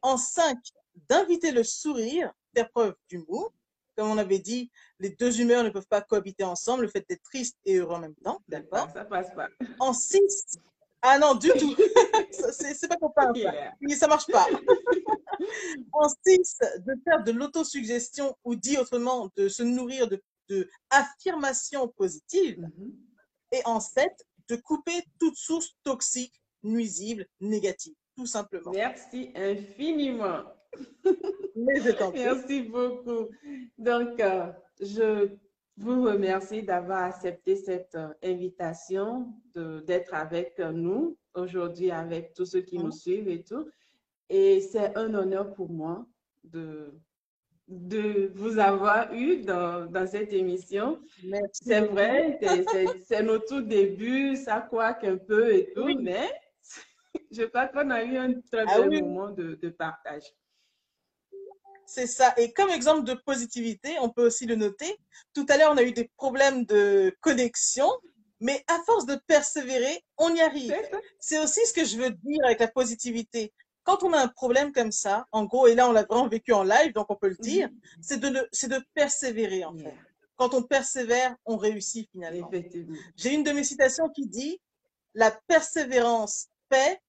En 0.03 0.17
cinq, 0.17 0.59
d'inviter 0.95 1.53
le 1.53 1.65
sourire, 1.65 2.33
faire 2.55 2.71
preuve 2.71 2.97
d'humour. 3.09 3.53
Comme 3.97 4.11
on 4.11 4.19
avait 4.19 4.39
dit, 4.39 4.71
les 4.99 5.11
deux 5.11 5.41
humeurs 5.41 5.65
ne 5.65 5.71
peuvent 5.71 5.87
pas 5.89 6.01
cohabiter 6.01 6.45
ensemble, 6.45 6.83
le 6.83 6.89
fait 6.89 7.05
d'être 7.09 7.23
triste 7.23 7.57
et 7.65 7.77
heureux 7.77 7.95
en 7.95 8.01
même 8.01 8.15
temps, 8.17 8.41
d'accord? 8.49 8.89
Ça 8.93 9.05
passe 9.05 9.35
pas. 9.35 9.49
En 9.79 9.93
six, 9.93 10.57
ah 11.03 11.19
non, 11.19 11.35
du 11.35 11.49
tout, 11.59 11.75
Ça, 12.33 12.53
c'est 12.53 12.89
pas 12.89 12.97
ça. 13.17 13.33
Yeah. 13.35 13.75
Oui, 13.83 13.95
ça 13.97 14.07
marche 14.07 14.27
pas. 14.27 14.47
En 15.93 16.09
six, 16.09 16.57
de 16.87 16.95
faire 17.03 17.25
de 17.25 17.33
l'autosuggestion 17.33 18.37
ou 18.45 18.55
dit 18.55 18.79
autrement, 18.79 19.29
de 19.37 19.49
se 19.49 19.65
nourrir 19.65 20.07
de, 20.07 20.23
de 20.49 20.69
affirmations 20.89 21.89
positives. 21.89 22.61
Mhm. 22.61 22.93
Et 23.51 23.61
en 23.65 23.81
sept, 23.81 24.15
de 24.49 24.57
couper 24.57 25.03
toute 25.19 25.37
source 25.37 25.71
toxique, 25.83 26.41
nuisible, 26.63 27.27
négative, 27.41 27.95
tout 28.17 28.27
simplement. 28.27 28.71
Merci 28.71 29.33
infiniment. 29.35 30.45
Mais 31.57 31.81
je 31.81 31.91
t'en 31.93 32.11
prie. 32.11 32.23
Merci 32.25 32.63
beaucoup. 32.63 33.29
Donc, 33.79 34.21
euh, 34.21 34.47
je 34.81 35.29
vous 35.77 36.03
remercie 36.05 36.63
d'avoir 36.63 37.05
accepté 37.05 37.57
cette 37.57 37.95
euh, 37.95 38.09
invitation, 38.23 39.33
d'être 39.55 40.15
avec 40.15 40.55
euh, 40.61 40.73
nous 40.73 41.17
aujourd'hui, 41.35 41.91
avec 41.91 42.35
tous 42.35 42.47
ceux 42.47 42.61
qui 42.63 42.79
nous 42.79 42.87
Mhm. 42.87 42.93
suivent 42.93 43.29
et 43.29 43.43
tout. 43.43 43.69
Et 44.29 44.61
c'est 44.61 44.97
un 44.97 45.13
honneur 45.15 45.53
pour 45.55 45.71
moi 45.71 46.07
de, 46.45 46.93
de 47.69 48.31
vous 48.35 48.59
avoir 48.59 49.13
eu 49.15 49.43
dans, 49.43 49.87
dans 49.91 50.07
cette 50.07 50.33
émission. 50.33 51.01
C'est 51.53 51.83
vrai, 51.83 52.39
c'est- 53.05 53.23
nos 53.23 53.39
tout 53.39 53.61
débuts, 53.63 54.37
ça 54.37 54.61
croaque 54.63 55.05
un 55.05 55.17
peu 55.19 55.55
et 55.55 55.73
tout, 55.75 55.85
Oui. 55.85 55.97
mais 56.01 56.31
je 57.31 57.43
crois 57.45 57.67
qu'on 57.69 57.91
a 57.91 58.03
eu 58.05 58.17
un 58.17 58.33
très 58.51 58.65
Ah 58.67 58.81
oui. 58.89 59.03
moment 59.03 59.31
de, 59.31 59.55
de 59.55 59.69
partage. 59.69 60.25
C'est 61.87 62.07
ça. 62.07 62.33
Et 62.39 62.53
comme 62.53 62.71
exemple 62.71 63.05
de 63.05 63.15
positivité, 63.15 63.99
on 64.01 64.09
peut 64.09 64.27
aussi 64.27 64.47
le 64.47 64.55
noter. 64.57 64.97
Tout 65.35 65.45
à 65.49 65.57
l'heure, 65.57 65.73
on 65.73 65.77
a 65.77 65.83
eu 65.83 65.93
des 65.93 66.11
problèmes 66.17 66.65
de 66.65 67.15
connexion, 67.21 67.91
mais 68.41 68.65
à 68.67 68.79
force 68.87 69.05
de 69.07 69.17
persévérer, 69.27 70.03
on 70.17 70.35
y 70.35 70.41
arrive. 70.41 70.71
C'est 71.21 71.39
aussi 71.39 71.61
ce 71.67 71.73
que 71.73 71.85
je 71.85 71.97
veux 71.97 72.11
dire 72.11 72.41
avec 72.45 72.61
la 72.61 72.69
positivité. 72.69 73.53
Quand 73.85 74.03
on 74.05 74.13
a 74.13 74.19
un 74.21 74.29
problème 74.29 74.73
comme 74.73 74.93
ça, 74.93 75.27
en 75.33 75.45
gros, 75.45 75.67
et 75.67 75.75
là, 75.75 75.89
on 75.89 75.93
l'a 75.93 76.05
vraiment 76.05 76.29
vécu 76.29 76.53
en 76.53 76.63
live, 76.63 76.93
donc 76.93 77.07
on 77.11 77.17
peut 77.17 77.29
le 77.29 77.37
dire, 77.37 77.69
c'est 78.01 78.19
de, 78.19 78.29
le- 78.29 78.49
de 78.69 78.85
persévérer, 78.95 79.65
en 79.65 79.77
fait. 79.77 79.95
Quand 80.37 80.55
on 80.55 80.63
persévère, 80.63 81.37
on 81.45 81.57
réussit 81.57 82.09
finalement. 82.11 82.49
J'ai 83.17 83.35
une 83.35 83.43
de 83.45 83.53
mes 83.53 83.65
citations 83.65 84.09
qui 84.09 84.27
dit 84.27 84.61
La 85.15 85.31
persévérance 85.49 86.49
paie, 86.69 87.01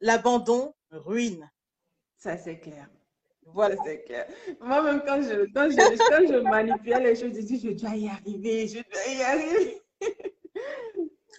l'abandon 0.00 0.74
ruine. 0.90 1.50
Ça, 2.16 2.36
c'est 2.38 2.58
clair. 2.58 2.88
Voilà. 3.54 3.76
C'est 3.84 4.02
clair. 4.04 4.26
Moi-même, 4.60 5.02
quand 5.06 5.22
je, 5.22 5.46
quand, 5.52 5.70
je, 5.70 5.76
quand 5.76 6.26
je 6.32 6.40
manipulais 6.40 7.00
les 7.00 7.16
choses, 7.16 7.34
je 7.34 7.42
dis, 7.42 7.60
je 7.60 7.70
dois 7.70 7.96
y 7.96 8.08
arriver, 8.08 8.68
je 8.68 8.78
dois 8.78 9.12
y 9.12 9.22
arriver. 9.22 9.82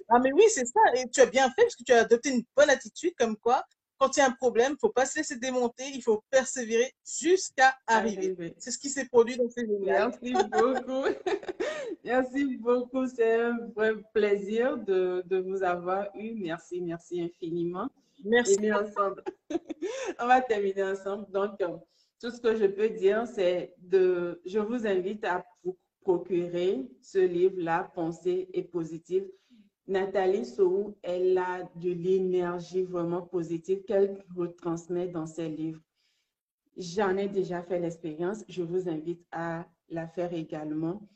Ah, 0.09 0.19
mais 0.19 0.33
oui, 0.33 0.43
c'est 0.49 0.65
ça. 0.65 0.79
Et 0.95 1.09
tu 1.09 1.21
as 1.21 1.25
bien 1.25 1.49
fait 1.51 1.63
parce 1.63 1.75
que 1.75 1.83
tu 1.83 1.93
as 1.93 2.01
adopté 2.01 2.29
une 2.31 2.43
bonne 2.55 2.69
attitude 2.69 3.13
comme 3.17 3.37
quoi, 3.37 3.63
quand 4.01 4.17
il 4.17 4.19
y 4.19 4.23
a 4.23 4.27
un 4.27 4.31
problème, 4.31 4.71
il 4.71 4.73
ne 4.73 4.79
faut 4.79 4.89
pas 4.89 5.05
se 5.05 5.19
laisser 5.19 5.37
démonter, 5.37 5.83
il 5.93 6.01
faut 6.01 6.23
persévérer 6.31 6.91
jusqu'à 7.05 7.75
arriver. 7.85 8.17
Arriver. 8.17 8.55
C'est 8.57 8.71
ce 8.71 8.79
qui 8.79 8.89
s'est 8.89 9.05
produit, 9.05 9.37
donc 9.37 9.51
c'est 9.55 9.67
génial. 9.67 10.11
Merci 10.21 10.33
beaucoup. 10.33 11.05
Merci 12.03 12.57
beaucoup. 12.57 13.05
C'est 13.05 13.41
un 13.41 13.57
vrai 13.75 13.93
plaisir 14.11 14.77
de, 14.77 15.23
de 15.27 15.37
vous 15.37 15.61
avoir 15.61 16.07
eu. 16.15 16.33
Merci, 16.33 16.81
merci 16.81 17.21
infiniment. 17.21 17.87
Merci. 18.25 18.57
ensemble. 18.71 19.23
On 20.19 20.25
va 20.25 20.41
terminer 20.41 20.83
ensemble. 20.83 21.29
Donc, 21.31 21.61
euh, 21.61 21.77
tout 22.21 22.29
ce 22.29 22.39
que 22.39 22.55
je 22.55 22.67
peux 22.67 22.89
dire, 22.89 23.25
c'est 23.25 23.73
de, 23.79 24.39
je 24.45 24.59
vous 24.59 24.85
invite 24.85 25.25
à 25.25 25.43
vous 25.63 25.75
procurer 26.01 26.87
ce 27.01 27.17
livre-là, 27.17 27.91
Pensée 27.95 28.47
et 28.53 28.63
positive. 28.63 29.27
Nathalie 29.87 30.45
Sou, 30.45 30.95
elle 31.01 31.35
a 31.37 31.63
de 31.75 31.91
l'énergie 31.91 32.83
vraiment 32.83 33.23
positive 33.23 33.83
qu'elle 33.85 34.23
retransmet 34.35 35.07
dans 35.07 35.25
ses 35.25 35.49
livres. 35.49 35.81
J'en 36.77 37.17
ai 37.17 37.27
déjà 37.27 37.63
fait 37.63 37.79
l'expérience. 37.79 38.43
Je 38.47 38.61
vous 38.61 38.87
invite 38.87 39.25
à 39.31 39.67
la 39.89 40.07
faire 40.07 40.31
également. 40.31 41.09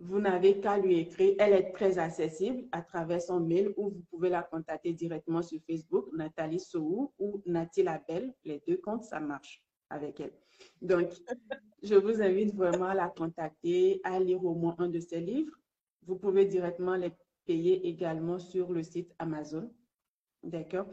Vous 0.00 0.20
n'avez 0.20 0.60
qu'à 0.60 0.78
lui 0.78 0.98
écrire. 0.98 1.36
Elle 1.38 1.52
est 1.52 1.72
très 1.72 1.98
accessible 1.98 2.64
à 2.72 2.82
travers 2.82 3.22
son 3.22 3.38
mail 3.38 3.72
ou 3.76 3.90
vous 3.90 4.04
pouvez 4.10 4.28
la 4.28 4.42
contacter 4.42 4.92
directement 4.92 5.42
sur 5.42 5.60
Facebook, 5.64 6.08
Nathalie 6.12 6.60
Sou 6.60 7.12
ou 7.18 7.40
Nathalie 7.46 7.84
Labelle. 7.84 8.34
Les 8.44 8.60
deux 8.66 8.78
comptes, 8.78 9.04
ça 9.04 9.20
marche 9.20 9.63
avec 9.90 10.20
elle. 10.20 10.32
Donc, 10.80 11.08
je 11.82 11.94
vous 11.94 12.22
invite 12.22 12.54
vraiment 12.54 12.86
à 12.86 12.94
la 12.94 13.08
contacter, 13.08 14.00
à 14.04 14.18
lire 14.20 14.44
au 14.44 14.54
moins 14.54 14.76
un 14.78 14.88
de 14.88 15.00
ses 15.00 15.20
livres. 15.20 15.54
Vous 16.02 16.16
pouvez 16.16 16.44
directement 16.44 16.94
les 16.94 17.12
payer 17.44 17.86
également 17.86 18.38
sur 18.38 18.72
le 18.72 18.82
site 18.82 19.14
Amazon. 19.18 19.72
D'accord? 20.42 20.86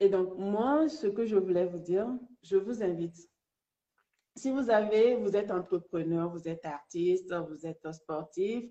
Et 0.00 0.08
donc, 0.08 0.36
moi, 0.36 0.88
ce 0.88 1.06
que 1.06 1.26
je 1.26 1.36
voulais 1.36 1.66
vous 1.66 1.78
dire, 1.78 2.08
je 2.42 2.56
vous 2.56 2.82
invite 2.82 3.28
si 4.36 4.50
vous 4.50 4.70
avez, 4.70 5.16
vous 5.16 5.34
êtes 5.34 5.50
entrepreneur, 5.50 6.30
vous 6.30 6.46
êtes 6.46 6.64
artiste, 6.66 7.34
vous 7.48 7.66
êtes 7.66 7.90
sportif, 7.92 8.70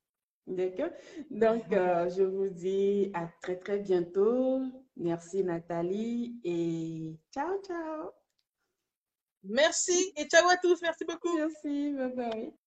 D'accord? 0.48 0.90
Donc, 1.30 1.72
euh, 1.74 2.10
je 2.10 2.24
vous 2.24 2.48
dis 2.50 3.12
à 3.14 3.28
très, 3.42 3.58
très 3.58 3.80
bientôt. 3.80 4.62
Merci 4.96 5.44
Nathalie 5.44 6.40
et 6.44 7.20
ciao, 7.34 7.62
ciao. 7.62 8.12
Merci 9.44 10.14
et 10.16 10.26
ciao 10.26 10.48
à 10.50 10.58
tous. 10.58 10.82
Merci 10.82 11.06
beaucoup. 11.06 11.36
Merci, 11.36 11.94
bye 11.94 12.16
bye. 12.16 12.67